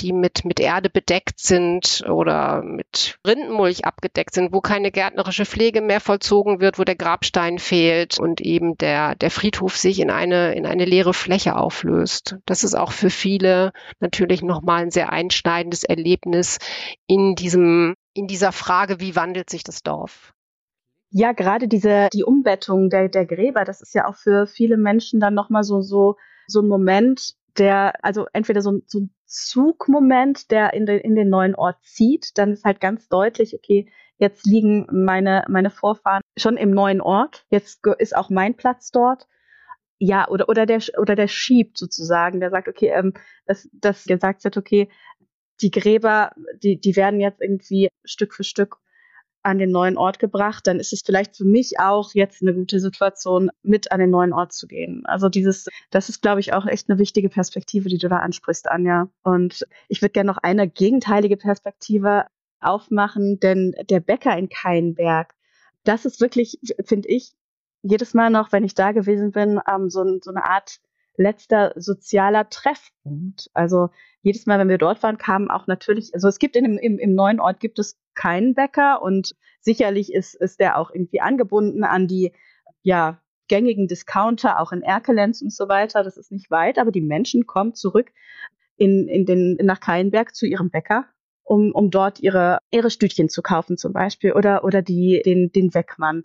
[0.00, 5.80] die mit, mit Erde bedeckt sind oder mit Rindenmulch abgedeckt sind, wo keine gärtnerische Pflege
[5.80, 10.54] mehr vollzogen wird, wo der Grabstein fehlt und eben der, der Friedhof sich in eine,
[10.54, 12.36] in eine leere Fläche auflöst.
[12.46, 16.58] Das ist auch für viele natürlich nochmal ein sehr einschneidendes Erlebnis
[17.06, 20.32] in diesem, in dieser Frage, wie wandelt sich das Dorf?
[21.12, 25.18] Ja, gerade diese, die Umbettung der, der Gräber, das ist ja auch für viele Menschen
[25.18, 30.74] dann nochmal so, so, so ein Moment, der, also entweder so, so ein Zugmoment, der
[30.74, 34.86] in den, in den neuen Ort zieht, dann ist halt ganz deutlich, okay, jetzt liegen
[34.90, 39.28] meine, meine Vorfahren schon im neuen Ort, jetzt ist auch mein Platz dort.
[39.98, 43.12] Ja, oder, oder der, oder der schiebt sozusagen, der sagt, okay, ähm,
[43.46, 44.88] dass, dass gesagt wird, okay,
[45.60, 48.78] die Gräber, die, die werden jetzt irgendwie Stück für Stück
[49.42, 52.80] an den neuen Ort gebracht, dann ist es vielleicht für mich auch jetzt eine gute
[52.80, 55.04] Situation, mit an den neuen Ort zu gehen.
[55.06, 58.70] Also dieses, das ist, glaube ich, auch echt eine wichtige Perspektive, die du da ansprichst,
[58.70, 59.08] Anja.
[59.22, 62.26] Und ich würde gerne noch eine gegenteilige Perspektive
[62.60, 65.34] aufmachen, denn der Bäcker in Keinberg,
[65.84, 67.32] das ist wirklich, finde ich,
[67.82, 70.80] jedes Mal noch, wenn ich da gewesen bin, ähm, so, so eine Art
[71.20, 73.50] letzter sozialer Treffpunkt.
[73.52, 73.90] Also
[74.22, 77.14] jedes Mal, wenn wir dort waren, kamen auch natürlich, also es gibt in im, im
[77.14, 82.08] neuen Ort gibt es keinen Bäcker und sicherlich ist, ist der auch irgendwie angebunden an
[82.08, 82.32] die
[82.82, 86.02] ja, gängigen Discounter, auch in Erkelenz und so weiter.
[86.02, 88.12] Das ist nicht weit, aber die Menschen kommen zurück
[88.76, 91.06] in, in den, nach Keinberg zu ihrem Bäcker,
[91.50, 95.74] um, um dort ihre, ihre Stütchen zu kaufen zum Beispiel oder, oder die, den, den
[95.74, 96.22] Weckmann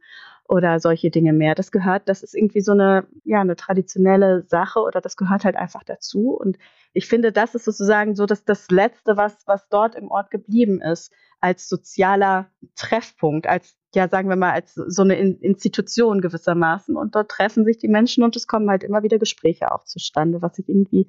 [0.47, 1.55] oder solche Dinge mehr.
[1.55, 5.55] Das gehört, das ist irgendwie so eine, ja, eine traditionelle Sache oder das gehört halt
[5.55, 6.29] einfach dazu.
[6.29, 6.59] Und
[6.93, 10.79] ich finde, das ist sozusagen so dass das Letzte, was, was dort im Ort geblieben
[10.79, 16.95] ist, als sozialer Treffpunkt, als, ja, sagen wir mal, als so eine Institution gewissermaßen.
[16.95, 20.43] Und dort treffen sich die Menschen und es kommen halt immer wieder Gespräche auch zustande,
[20.43, 21.07] was ich irgendwie,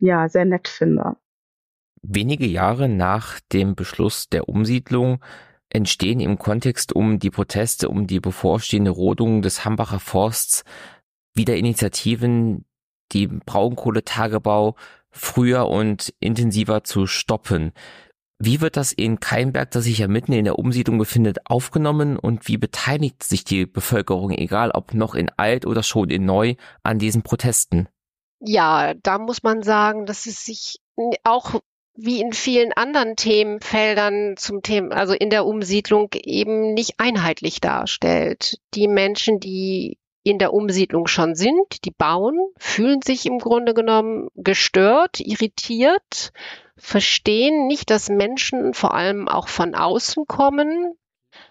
[0.00, 1.16] ja, sehr nett finde.
[2.02, 5.22] Wenige Jahre nach dem Beschluss der Umsiedlung
[5.70, 10.64] entstehen im Kontext um die Proteste um die bevorstehende Rodung des Hambacher Forsts
[11.34, 12.64] wieder Initiativen,
[13.12, 14.76] die Braunkohletagebau
[15.10, 17.72] früher und intensiver zu stoppen.
[18.40, 22.46] Wie wird das in Keimberg, das sich ja mitten in der Umsiedlung befindet, aufgenommen und
[22.46, 27.00] wie beteiligt sich die Bevölkerung, egal ob noch in alt oder schon in neu, an
[27.00, 27.88] diesen Protesten?
[28.40, 30.78] Ja, da muss man sagen, dass es sich
[31.24, 31.60] auch
[32.00, 38.60] wie in vielen anderen Themenfeldern zum Thema, also in der Umsiedlung eben nicht einheitlich darstellt.
[38.74, 44.28] Die Menschen, die in der Umsiedlung schon sind, die bauen, fühlen sich im Grunde genommen
[44.36, 46.30] gestört, irritiert,
[46.76, 50.96] verstehen nicht, dass Menschen vor allem auch von außen kommen,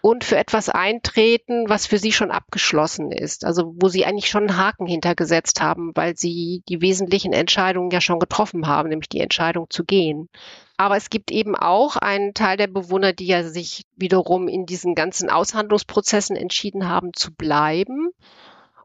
[0.02, 3.46] und für etwas eintreten, was für sie schon abgeschlossen ist.
[3.46, 8.02] Also wo sie eigentlich schon einen Haken hintergesetzt haben, weil sie die wesentlichen Entscheidungen ja
[8.02, 10.30] schon getroffen haben, nämlich die Entscheidung zu gehen.
[10.78, 14.94] Aber es gibt eben auch einen Teil der Bewohner, die ja sich wiederum in diesen
[14.94, 18.12] ganzen Aushandlungsprozessen entschieden haben zu bleiben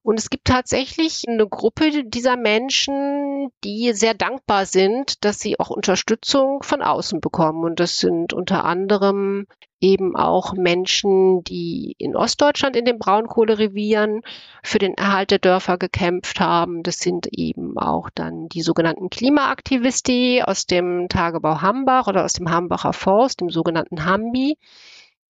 [0.02, 5.70] und es gibt tatsächlich eine Gruppe dieser Menschen, die sehr dankbar sind, dass sie auch
[5.70, 7.64] Unterstützung von außen bekommen.
[7.64, 9.46] Und das sind unter anderem
[9.80, 14.22] eben auch Menschen, die in Ostdeutschland in den Braunkohlerevieren
[14.64, 16.82] für den Erhalt der Dörfer gekämpft haben.
[16.82, 22.50] Das sind eben auch dann die sogenannten Klimaaktivisti aus dem Tagebau Hambach oder aus dem
[22.50, 24.56] Hambacher Forst, dem sogenannten Hambi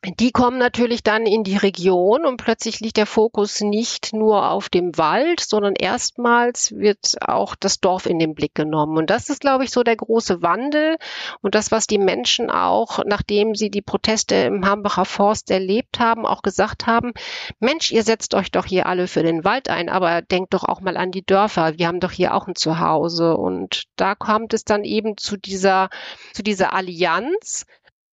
[0.05, 4.69] die kommen natürlich dann in die Region und plötzlich liegt der Fokus nicht nur auf
[4.69, 8.99] dem Wald, sondern erstmals wird auch das Dorf in den Blick genommen.
[8.99, 10.97] Und das ist, glaube ich, so der große Wandel
[11.41, 16.27] und das, was die Menschen auch, nachdem sie die Proteste im Hambacher Forst erlebt haben,
[16.27, 17.13] auch gesagt haben,
[17.61, 20.81] Mensch, ihr setzt euch doch hier alle für den Wald ein, aber denkt doch auch
[20.81, 21.79] mal an die Dörfer.
[21.79, 23.37] Wir haben doch hier auch ein Zuhause.
[23.37, 25.91] Und da kommt es dann eben zu dieser,
[26.33, 27.67] zu dieser Allianz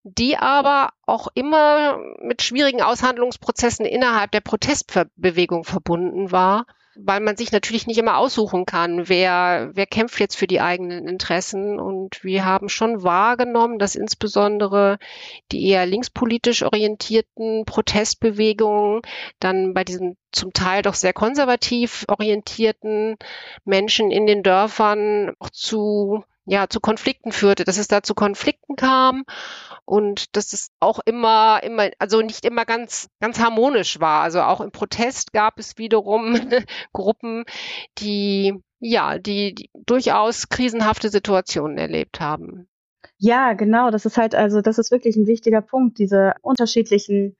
[0.03, 7.51] die aber auch immer mit schwierigen Aushandlungsprozessen innerhalb der Protestbewegung verbunden war, weil man sich
[7.51, 11.79] natürlich nicht immer aussuchen kann, wer, wer kämpft jetzt für die eigenen Interessen.
[11.79, 14.97] Und wir haben schon wahrgenommen, dass insbesondere
[15.51, 19.01] die eher linkspolitisch orientierten Protestbewegungen
[19.39, 23.15] dann bei diesen zum Teil doch sehr konservativ orientierten
[23.65, 28.75] Menschen in den Dörfern auch zu ja, zu Konflikten führte, dass es da zu Konflikten
[28.75, 29.23] kam
[29.85, 34.23] und dass es auch immer, immer, also nicht immer ganz, ganz harmonisch war.
[34.23, 36.35] Also auch im Protest gab es wiederum
[36.93, 37.45] Gruppen,
[37.99, 42.67] die, ja, die, die durchaus krisenhafte Situationen erlebt haben.
[43.17, 43.91] Ja, genau.
[43.91, 47.37] Das ist halt, also, das ist wirklich ein wichtiger Punkt, diese unterschiedlichen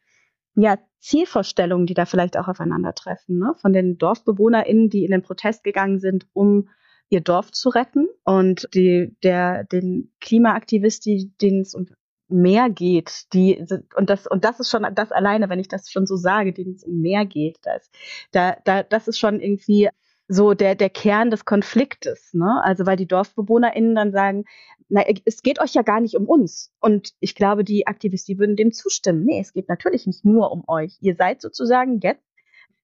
[0.54, 3.56] ja, Zielvorstellungen, die da vielleicht auch aufeinandertreffen, ne?
[3.60, 6.70] von den DorfbewohnerInnen, die in den Protest gegangen sind, um
[7.10, 11.88] ihr Dorf zu retten und die, der, den Klimaaktivist, denen es um
[12.30, 16.06] mehr geht, die und das und das ist schon das alleine, wenn ich das schon
[16.06, 17.90] so sage, denen es um mehr geht, das
[18.32, 19.90] da da das ist schon irgendwie
[20.28, 22.62] so der der Kern des Konfliktes, ne?
[22.64, 24.46] Also weil die Dorfbewohnerinnen dann sagen,
[24.90, 28.56] na es geht euch ja gar nicht um uns und ich glaube, die Aktivisten würden
[28.56, 29.26] dem zustimmen.
[29.26, 30.98] Nee, es geht natürlich nicht nur um euch.
[31.02, 32.29] Ihr seid sozusagen jetzt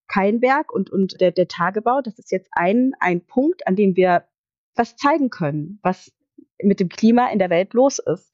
[0.07, 4.25] Keinberg und, und der, der Tagebau, das ist jetzt ein, ein Punkt, an dem wir
[4.75, 6.11] was zeigen können, was
[6.61, 8.33] mit dem Klima in der Welt los ist.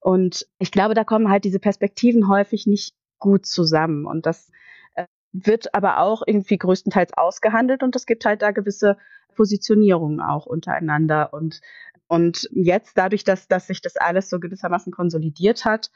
[0.00, 4.06] Und ich glaube, da kommen halt diese Perspektiven häufig nicht gut zusammen.
[4.06, 4.50] Und das
[4.94, 8.96] äh, wird aber auch irgendwie größtenteils ausgehandelt und es gibt halt da gewisse
[9.36, 11.32] Positionierungen auch untereinander.
[11.32, 11.60] Und,
[12.08, 15.90] und jetzt dadurch, dass, dass sich das alles so gewissermaßen konsolidiert hat,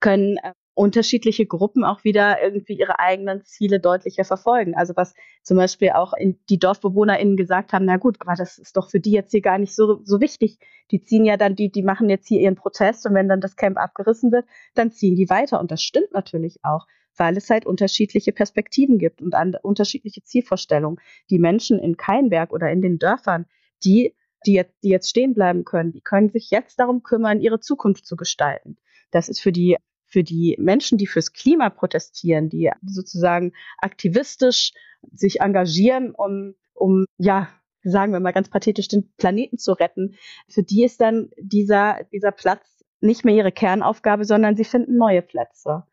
[0.00, 4.74] können äh, unterschiedliche Gruppen auch wieder irgendwie ihre eigenen Ziele deutlicher verfolgen.
[4.74, 5.12] Also was
[5.42, 6.14] zum Beispiel auch
[6.48, 9.58] die DorfbewohnerInnen gesagt haben, na gut, aber das ist doch für die jetzt hier gar
[9.58, 10.58] nicht so, so wichtig.
[10.90, 13.56] Die ziehen ja dann, die, die machen jetzt hier ihren Protest und wenn dann das
[13.56, 15.60] Camp abgerissen wird, dann ziehen die weiter.
[15.60, 20.98] Und das stimmt natürlich auch, weil es halt unterschiedliche Perspektiven gibt und an, unterschiedliche Zielvorstellungen.
[21.28, 23.44] Die Menschen in Keinberg oder in den Dörfern,
[23.84, 24.14] die
[24.46, 28.06] die jetzt, die jetzt stehen bleiben können, die können sich jetzt darum kümmern, ihre Zukunft
[28.06, 28.78] zu gestalten.
[29.10, 29.76] Das ist für die
[30.10, 34.72] für die Menschen, die fürs Klima protestieren, die sozusagen aktivistisch
[35.12, 37.48] sich engagieren, um, um, ja,
[37.82, 40.16] sagen wir mal ganz pathetisch, den Planeten zu retten.
[40.48, 45.22] Für die ist dann dieser, dieser Platz nicht mehr ihre Kernaufgabe, sondern sie finden neue
[45.22, 45.84] Plätze.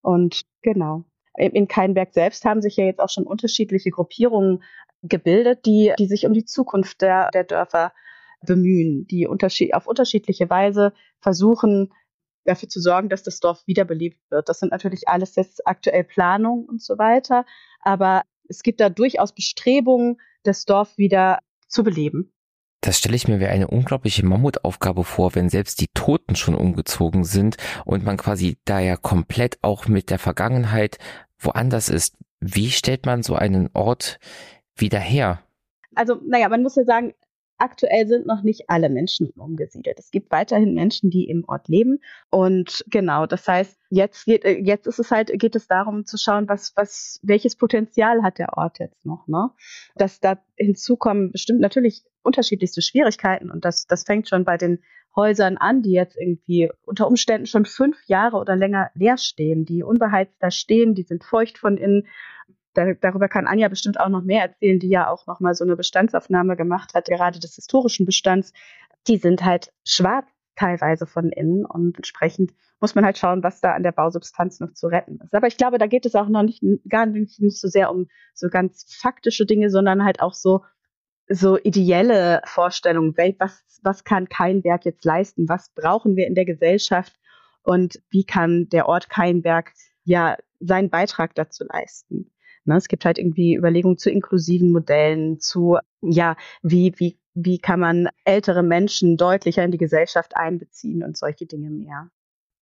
[0.00, 1.04] Und genau.
[1.36, 4.62] In Keinberg selbst haben sich ja jetzt auch schon unterschiedliche Gruppierungen
[5.02, 7.92] gebildet, die, die sich um die Zukunft der, der Dörfer
[8.46, 11.92] bemühen, die unterschied auf unterschiedliche Weise versuchen,
[12.44, 14.48] dafür zu sorgen, dass das Dorf wiederbelebt wird.
[14.48, 17.44] Das sind natürlich alles jetzt aktuell Planungen und so weiter,
[17.80, 22.32] aber es gibt da durchaus Bestrebungen, das Dorf wieder zu beleben.
[22.80, 27.24] Das stelle ich mir wie eine unglaubliche Mammutaufgabe vor, wenn selbst die Toten schon umgezogen
[27.24, 30.98] sind und man quasi da ja komplett auch mit der Vergangenheit
[31.38, 32.14] woanders ist.
[32.40, 34.18] Wie stellt man so einen Ort
[34.76, 35.40] wieder her?
[35.94, 37.14] Also, naja, man muss ja sagen,
[37.64, 39.98] aktuell sind noch nicht alle Menschen umgesiedelt.
[39.98, 42.00] Es gibt weiterhin Menschen, die im Ort leben.
[42.30, 46.18] Und genau, das heißt, jetzt geht, äh, jetzt ist es halt, geht es darum zu
[46.18, 49.50] schauen, was, was, welches Potenzial hat der Ort jetzt noch, ne?
[49.96, 54.80] Dass da hinzukommen bestimmt natürlich unterschiedlichste Schwierigkeiten und das, das fängt schon bei den
[55.16, 59.82] Häusern an, die jetzt irgendwie unter Umständen schon fünf Jahre oder länger leer stehen, die
[59.82, 62.06] unbeheizt da stehen, die sind feucht von innen
[62.74, 65.64] da, darüber kann Anja bestimmt auch noch mehr erzählen, die ja auch noch mal so
[65.64, 68.52] eine Bestandsaufnahme gemacht hat, gerade des historischen Bestands.
[69.06, 73.72] Die sind halt schwarz teilweise von innen und entsprechend muss man halt schauen, was da
[73.72, 75.34] an der Bausubstanz noch zu retten ist.
[75.34, 78.08] Aber ich glaube, da geht es auch noch nicht gar nicht, nicht so sehr um
[78.34, 80.60] so ganz faktische Dinge, sondern halt auch so
[81.28, 87.14] so ideelle Vorstellungen, was, was kann Keinberg jetzt leisten, was brauchen wir in der Gesellschaft
[87.62, 89.72] und wie kann der Ort Keinberg
[90.04, 92.30] ja seinen Beitrag dazu leisten.
[92.64, 92.76] Ne?
[92.76, 98.08] Es gibt halt irgendwie Überlegungen zu inklusiven Modellen, zu, ja, wie, wie, wie kann man
[98.24, 102.08] ältere Menschen deutlicher in die Gesellschaft einbeziehen und solche Dinge mehr.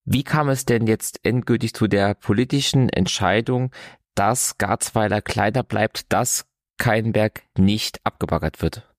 [0.05, 3.71] Wie kam es denn jetzt endgültig zu der politischen Entscheidung,
[4.15, 6.47] dass Garzweiler kleiner bleibt, dass
[6.77, 8.92] Keinberg nicht abgebaggert wird?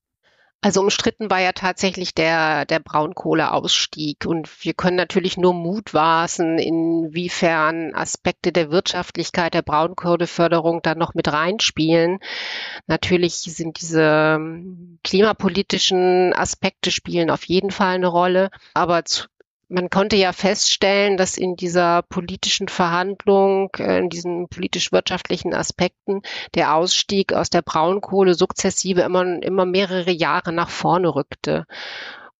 [0.64, 4.24] Also umstritten war ja tatsächlich der, der Braunkohleausstieg.
[4.24, 11.30] Und wir können natürlich nur mutmaßen, inwiefern Aspekte der Wirtschaftlichkeit der Braunkohleförderung da noch mit
[11.30, 12.18] reinspielen.
[12.86, 18.48] Natürlich sind diese ähm, klimapolitischen Aspekte spielen auf jeden Fall eine Rolle.
[18.72, 19.26] Aber zu,
[19.68, 26.22] man konnte ja feststellen, dass in dieser politischen Verhandlung, äh, in diesen politisch-wirtschaftlichen Aspekten,
[26.54, 31.66] der Ausstieg aus der Braunkohle sukzessive immer, immer mehrere Jahre nach vorne rückte.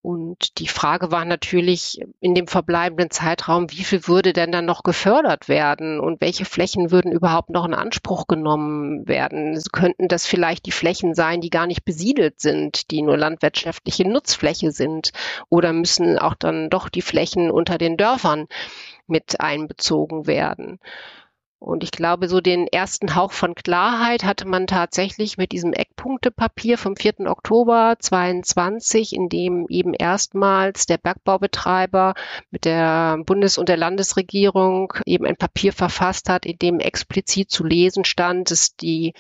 [0.04, 4.82] Und die Frage war natürlich in dem verbleibenden Zeitraum, wie viel würde denn dann noch
[4.82, 9.58] gefördert werden und welche Flächen würden überhaupt noch in Anspruch genommen werden?
[9.72, 14.72] Könnten das vielleicht die Flächen sein, die gar nicht besiedelt sind, die nur landwirtschaftliche Nutzfläche
[14.72, 15.12] sind?
[15.48, 18.46] Oder müssen auch dann doch die Flächen unter den Dörfern
[19.06, 20.80] mit einbezogen werden?
[21.64, 26.76] Und ich glaube, so den ersten Hauch von Klarheit hatte man tatsächlich mit diesem Eckpunktepapier
[26.76, 27.20] vom 4.
[27.20, 32.12] Oktober 22, in dem eben erstmals der Bergbaubetreiber
[32.50, 37.64] mit der Bundes- und der Landesregierung eben ein Papier verfasst hat, in dem explizit zu
[37.64, 39.14] lesen stand, dass die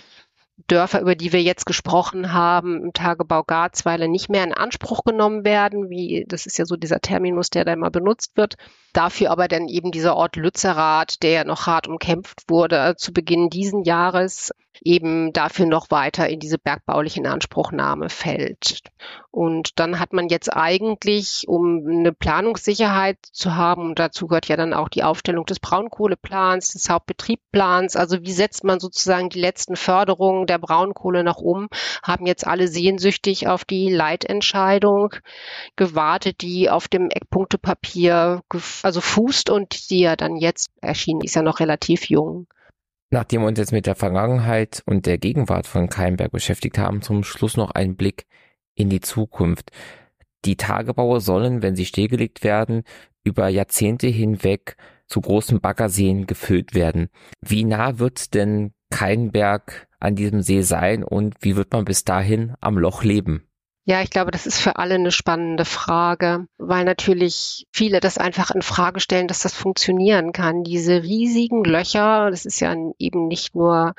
[0.68, 5.44] Dörfer, über die wir jetzt gesprochen haben, im Tagebau Garzweiler nicht mehr in Anspruch genommen
[5.44, 8.54] werden, wie das ist ja so dieser Terminus, der da immer benutzt wird.
[8.92, 13.50] Dafür aber dann eben dieser Ort Lützerath, der ja noch hart umkämpft wurde, zu Beginn
[13.50, 14.52] diesen Jahres
[14.82, 18.82] eben dafür noch weiter in diese bergbauliche Inanspruchnahme fällt.
[19.30, 24.56] Und dann hat man jetzt eigentlich, um eine Planungssicherheit zu haben, und dazu gehört ja
[24.56, 29.76] dann auch die Aufstellung des Braunkohleplans, des Hauptbetriebplans, also wie setzt man sozusagen die letzten
[29.76, 31.68] Förderungen der Braunkohle noch um,
[32.02, 35.14] haben jetzt alle sehnsüchtig auf die Leitentscheidung
[35.76, 38.42] gewartet, die auf dem Eckpunktepapier
[38.82, 42.46] also fußt und die ja dann jetzt erschienen ist ja noch relativ jung.
[43.14, 47.22] Nachdem wir uns jetzt mit der Vergangenheit und der Gegenwart von Keimberg beschäftigt haben, zum
[47.22, 48.26] Schluss noch ein Blick
[48.74, 49.70] in die Zukunft.
[50.44, 52.82] Die Tagebaue sollen, wenn sie stillgelegt werden,
[53.22, 57.08] über Jahrzehnte hinweg zu großen Baggerseen gefüllt werden.
[57.40, 62.54] Wie nah wird denn Keinberg an diesem See sein und wie wird man bis dahin
[62.60, 63.46] am Loch leben?
[63.86, 68.50] Ja, ich glaube, das ist für alle eine spannende Frage, weil natürlich viele das einfach
[68.50, 70.64] in Frage stellen, dass das funktionieren kann.
[70.64, 73.94] Diese riesigen Löcher, das ist ja eben nicht nur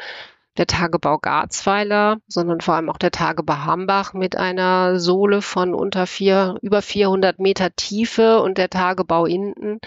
[0.57, 6.07] der Tagebau Garzweiler, sondern vor allem auch der Tagebau Hambach mit einer Sohle von unter
[6.07, 9.79] vier, über 400 Meter Tiefe und der Tagebau Inden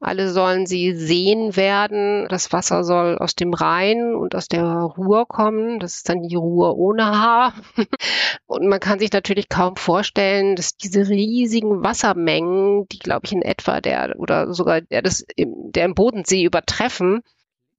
[0.00, 2.26] alle sollen sie sehen werden.
[2.28, 5.80] Das Wasser soll aus dem Rhein und aus der Ruhr kommen.
[5.80, 7.54] Das ist dann die Ruhr ohne Haar.
[8.46, 13.42] Und man kann sich natürlich kaum vorstellen, dass diese riesigen Wassermengen, die glaube ich in
[13.42, 17.22] etwa der oder sogar der, das, der im Bodensee übertreffen,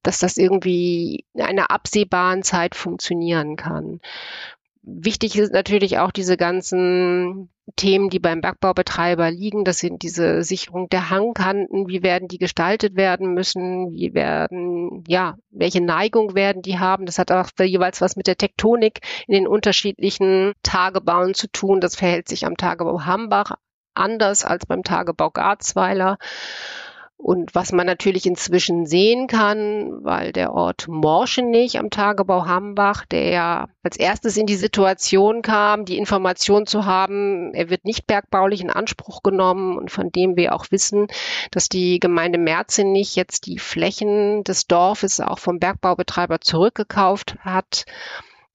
[0.02, 4.00] dass das irgendwie in einer absehbaren Zeit funktionieren kann.
[4.90, 9.66] Wichtig ist natürlich auch diese ganzen Themen, die beim Bergbaubetreiber liegen.
[9.66, 11.90] Das sind diese Sicherung der Hangkanten.
[11.90, 13.92] Wie werden die gestaltet werden müssen?
[13.92, 17.06] Wie werden, ja, welche Neigung werden die haben?
[17.06, 21.82] Das hat auch jeweils was mit der Tektonik in den unterschiedlichen Tagebauen zu tun.
[21.82, 23.58] Das verhält sich am Tagebau Hambach
[23.94, 26.18] anders als beim Tagebau Garzweiler.
[27.20, 33.30] Und was man natürlich inzwischen sehen kann, weil der Ort Morschenich am Tagebau Hambach, der
[33.30, 38.62] ja als erstes in die Situation kam, die Information zu haben, er wird nicht bergbaulich
[38.62, 39.78] in Anspruch genommen.
[39.78, 41.08] Und von dem wir auch wissen,
[41.50, 47.86] dass die Gemeinde Merzenich jetzt die Flächen des Dorfes auch vom Bergbaubetreiber zurückgekauft hat,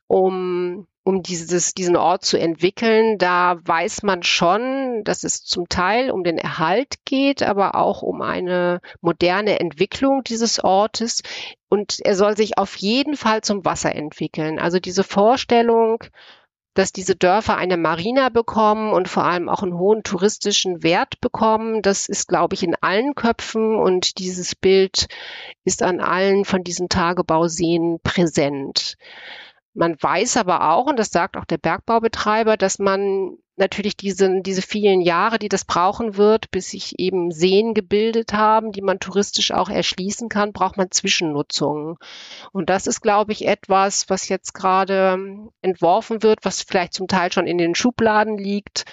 [0.07, 3.19] um um dieses, diesen Ort zu entwickeln.
[3.19, 8.23] Da weiß man schon, dass es zum Teil um den Erhalt geht, aber auch um
[8.23, 11.23] eine moderne Entwicklung dieses Ortes.
[11.69, 14.59] Und er soll sich auf jeden Fall zum Wasser entwickeln.
[14.59, 16.05] Also diese Vorstellung,
[16.75, 21.83] dass diese Dörfer eine Marina bekommen und vor allem auch einen hohen touristischen Wert bekommen.
[21.83, 25.09] Das ist, glaube ich, in allen Köpfen und dieses Bild
[25.65, 28.97] ist an allen von diesen Tagebauseen präsent.
[29.75, 34.63] Man weiß aber auch, und das sagt auch der Bergbaubetreiber, dass man natürlich diese, diese
[34.63, 39.53] vielen Jahre, die das brauchen wird, bis sich eben Seen gebildet haben, die man touristisch
[39.53, 41.97] auch erschließen kann, braucht man Zwischennutzungen.
[42.53, 45.19] Und das ist, glaube ich, etwas, was jetzt gerade
[45.61, 48.85] entworfen wird, was vielleicht zum Teil schon in den Schubladen liegt.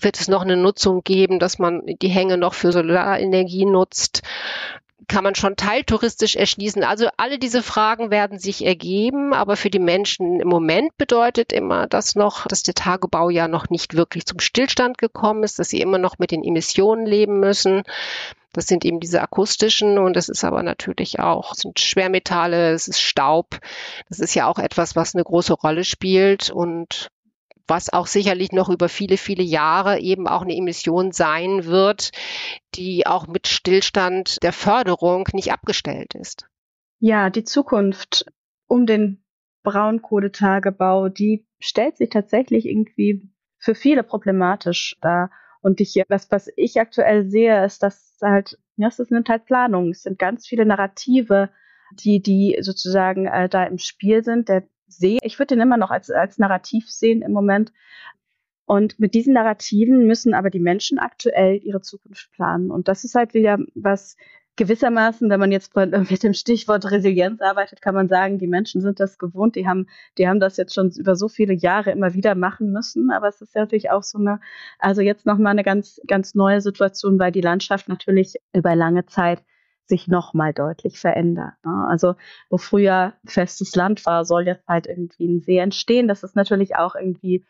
[0.00, 4.22] Wird es noch eine Nutzung geben, dass man die Hänge noch für Solarenergie nutzt?
[5.12, 6.82] Kann man schon teiltouristisch erschließen.
[6.84, 11.86] Also alle diese Fragen werden sich ergeben, aber für die Menschen im Moment bedeutet immer
[11.86, 15.82] das noch, dass der Tagebau ja noch nicht wirklich zum Stillstand gekommen ist, dass sie
[15.82, 17.82] immer noch mit den Emissionen leben müssen.
[18.54, 23.00] Das sind eben diese akustischen und das ist aber natürlich auch, sind Schwermetalle, es ist
[23.00, 23.58] Staub.
[24.08, 27.10] Das ist ja auch etwas, was eine große Rolle spielt und
[27.66, 32.12] was auch sicherlich noch über viele, viele Jahre eben auch eine Emission sein wird,
[32.74, 36.46] die auch mit Stillstand der Förderung nicht abgestellt ist.
[36.98, 38.26] Ja, die Zukunft
[38.66, 39.24] um den
[39.62, 45.30] Braunkohletagebau, die stellt sich tatsächlich irgendwie für viele problematisch dar.
[45.60, 49.92] Und ich, was, was ich aktuell sehe, ist, dass halt, ja, es sind halt Planungen,
[49.92, 51.50] es sind ganz viele Narrative,
[51.92, 54.48] die, die sozusagen äh, da im Spiel sind.
[54.48, 54.64] Der
[54.96, 55.18] sehe.
[55.22, 57.72] Ich würde den immer noch als, als Narrativ sehen im Moment.
[58.64, 62.70] Und mit diesen Narrativen müssen aber die Menschen aktuell ihre Zukunft planen.
[62.70, 64.16] Und das ist halt wieder was
[64.56, 65.74] gewissermaßen, wenn man jetzt
[66.10, 69.56] mit dem Stichwort Resilienz arbeitet, kann man sagen, die Menschen sind das gewohnt.
[69.56, 69.86] Die haben,
[70.18, 73.10] die haben das jetzt schon über so viele Jahre immer wieder machen müssen.
[73.10, 74.40] Aber es ist natürlich auch so eine,
[74.78, 79.42] also jetzt nochmal eine ganz, ganz neue Situation, weil die Landschaft natürlich über lange Zeit
[79.86, 81.54] sich nochmal deutlich verändert.
[81.64, 81.86] Ne?
[81.88, 82.14] Also
[82.50, 86.08] wo früher festes Land war, soll jetzt halt irgendwie ein See entstehen.
[86.08, 87.44] Das ist natürlich auch irgendwie,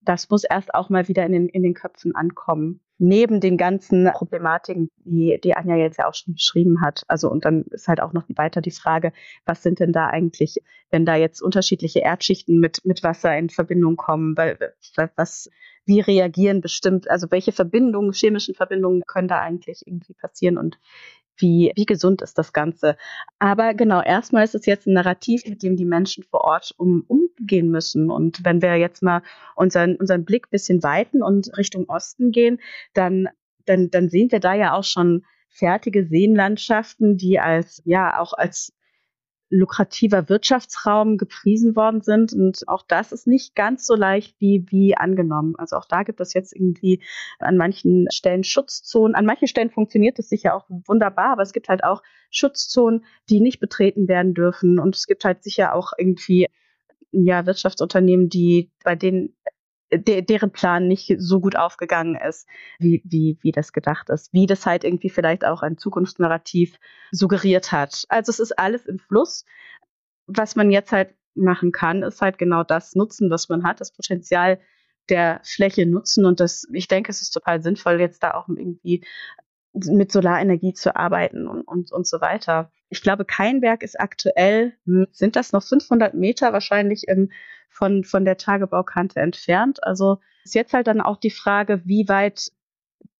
[0.00, 2.80] das muss erst auch mal wieder in den, in den Köpfen ankommen.
[3.00, 7.04] Neben den ganzen Problematiken, die, die Anja jetzt ja auch schon beschrieben hat.
[7.06, 9.12] Also, und dann ist halt auch noch weiter die Frage,
[9.44, 10.58] was sind denn da eigentlich,
[10.90, 14.58] wenn da jetzt unterschiedliche Erdschichten mit, mit Wasser in Verbindung kommen, weil,
[15.14, 15.48] was,
[15.84, 20.80] wie reagieren bestimmt, also welche Verbindungen, chemischen Verbindungen können da eigentlich irgendwie passieren und
[21.38, 22.96] wie, wie gesund ist das Ganze.
[23.38, 27.04] Aber genau, erstmal ist es jetzt ein Narrativ, mit dem die Menschen vor Ort um,
[27.06, 28.10] umgehen müssen.
[28.10, 29.22] Und wenn wir jetzt mal
[29.54, 32.60] unseren, unseren Blick bisschen weiten und Richtung Osten gehen,
[32.94, 33.28] dann,
[33.66, 38.72] dann, dann sehen wir da ja auch schon fertige Seenlandschaften, die als, ja, auch als
[39.50, 42.32] lukrativer Wirtschaftsraum gepriesen worden sind.
[42.32, 45.54] Und auch das ist nicht ganz so leicht wie, wie angenommen.
[45.56, 47.02] Also auch da gibt es jetzt irgendwie
[47.38, 49.14] an manchen Stellen Schutzzonen.
[49.14, 53.40] An manchen Stellen funktioniert es sicher auch wunderbar, aber es gibt halt auch Schutzzonen, die
[53.40, 54.78] nicht betreten werden dürfen.
[54.78, 56.46] Und es gibt halt sicher auch irgendwie
[57.10, 59.34] ja, Wirtschaftsunternehmen, die, bei denen
[59.92, 62.46] de deren Plan nicht so gut aufgegangen ist,
[62.78, 66.78] wie, wie, wie das gedacht ist, wie das halt irgendwie vielleicht auch ein Zukunftsnarrativ
[67.10, 68.04] suggeriert hat.
[68.08, 69.44] Also es ist alles im Fluss.
[70.26, 73.92] Was man jetzt halt machen kann, ist halt genau das nutzen, was man hat, das
[73.92, 74.60] Potenzial
[75.08, 76.26] der Fläche nutzen.
[76.26, 79.04] Und das, ich denke, es ist total sinnvoll, jetzt da auch irgendwie
[79.72, 82.70] mit Solarenergie zu arbeiten und, und, und so weiter.
[82.88, 84.74] Ich glaube, kein Werk ist aktuell,
[85.12, 87.30] sind das noch 500 Meter wahrscheinlich im
[87.68, 89.84] von, von der Tagebaukante entfernt.
[89.84, 92.50] Also ist jetzt halt dann auch die Frage, wie weit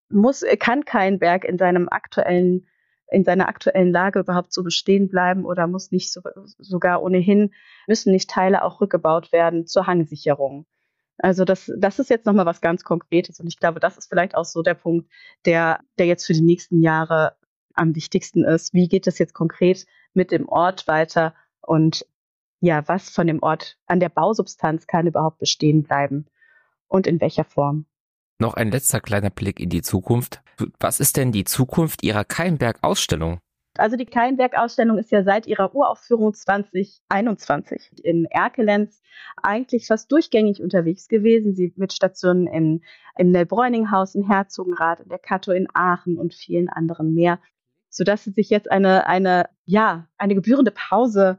[0.09, 2.67] muss, kann kein Berg in seinem aktuellen,
[3.11, 6.23] in seiner aktuellen Lage überhaupt so bestehen bleiben oder muss nicht so,
[6.59, 7.53] sogar ohnehin,
[7.87, 10.67] müssen nicht Teile auch rückgebaut werden zur Hangsicherung.
[11.19, 14.35] Also das, das ist jetzt nochmal was ganz Konkretes und ich glaube, das ist vielleicht
[14.35, 15.11] auch so der Punkt,
[15.45, 17.37] der, der jetzt für die nächsten Jahre
[17.75, 18.73] am wichtigsten ist.
[18.73, 22.07] Wie geht es jetzt konkret mit dem Ort weiter und
[22.61, 26.27] ja, was von dem Ort an der Bausubstanz kann überhaupt bestehen bleiben
[26.89, 27.87] und in welcher Form.
[28.39, 30.43] Noch ein letzter kleiner Blick in die Zukunft.
[30.81, 33.41] Was ist denn die Zukunft Ihrer Keinberg-Ausstellung?
[33.79, 39.01] Also die Keinberg-Ausstellung ist ja seit ihrer Uraufführung 2021 in Erkelenz
[39.41, 41.55] eigentlich fast durchgängig unterwegs gewesen.
[41.55, 42.83] Sie mit Stationen in,
[43.17, 47.39] im Nellbräuninghaus in Herzogenrath, in der Kato in Aachen und vielen anderen mehr,
[47.89, 51.39] sodass sie sich jetzt eine, eine, ja, eine gebührende Pause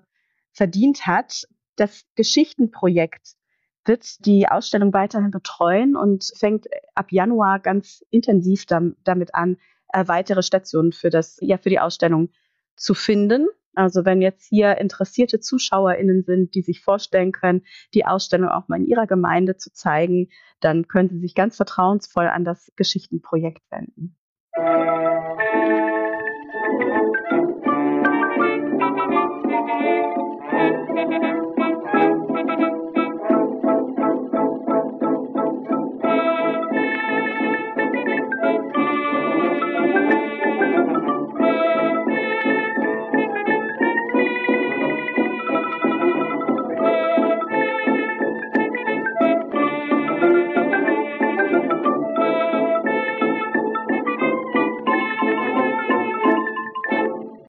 [0.53, 1.45] verdient hat.
[1.75, 3.35] Das Geschichtenprojekt
[3.83, 9.57] wird die Ausstellung weiterhin betreuen und fängt ab Januar ganz intensiv damit an,
[9.93, 12.29] äh, weitere Stationen für das, ja, für die Ausstellung
[12.75, 13.47] zu finden.
[13.75, 17.63] Also wenn jetzt hier interessierte ZuschauerInnen sind, die sich vorstellen können,
[17.93, 20.29] die Ausstellung auch mal in ihrer Gemeinde zu zeigen,
[20.59, 24.17] dann können sie sich ganz vertrauensvoll an das Geschichtenprojekt wenden.
[24.57, 25.39] Musik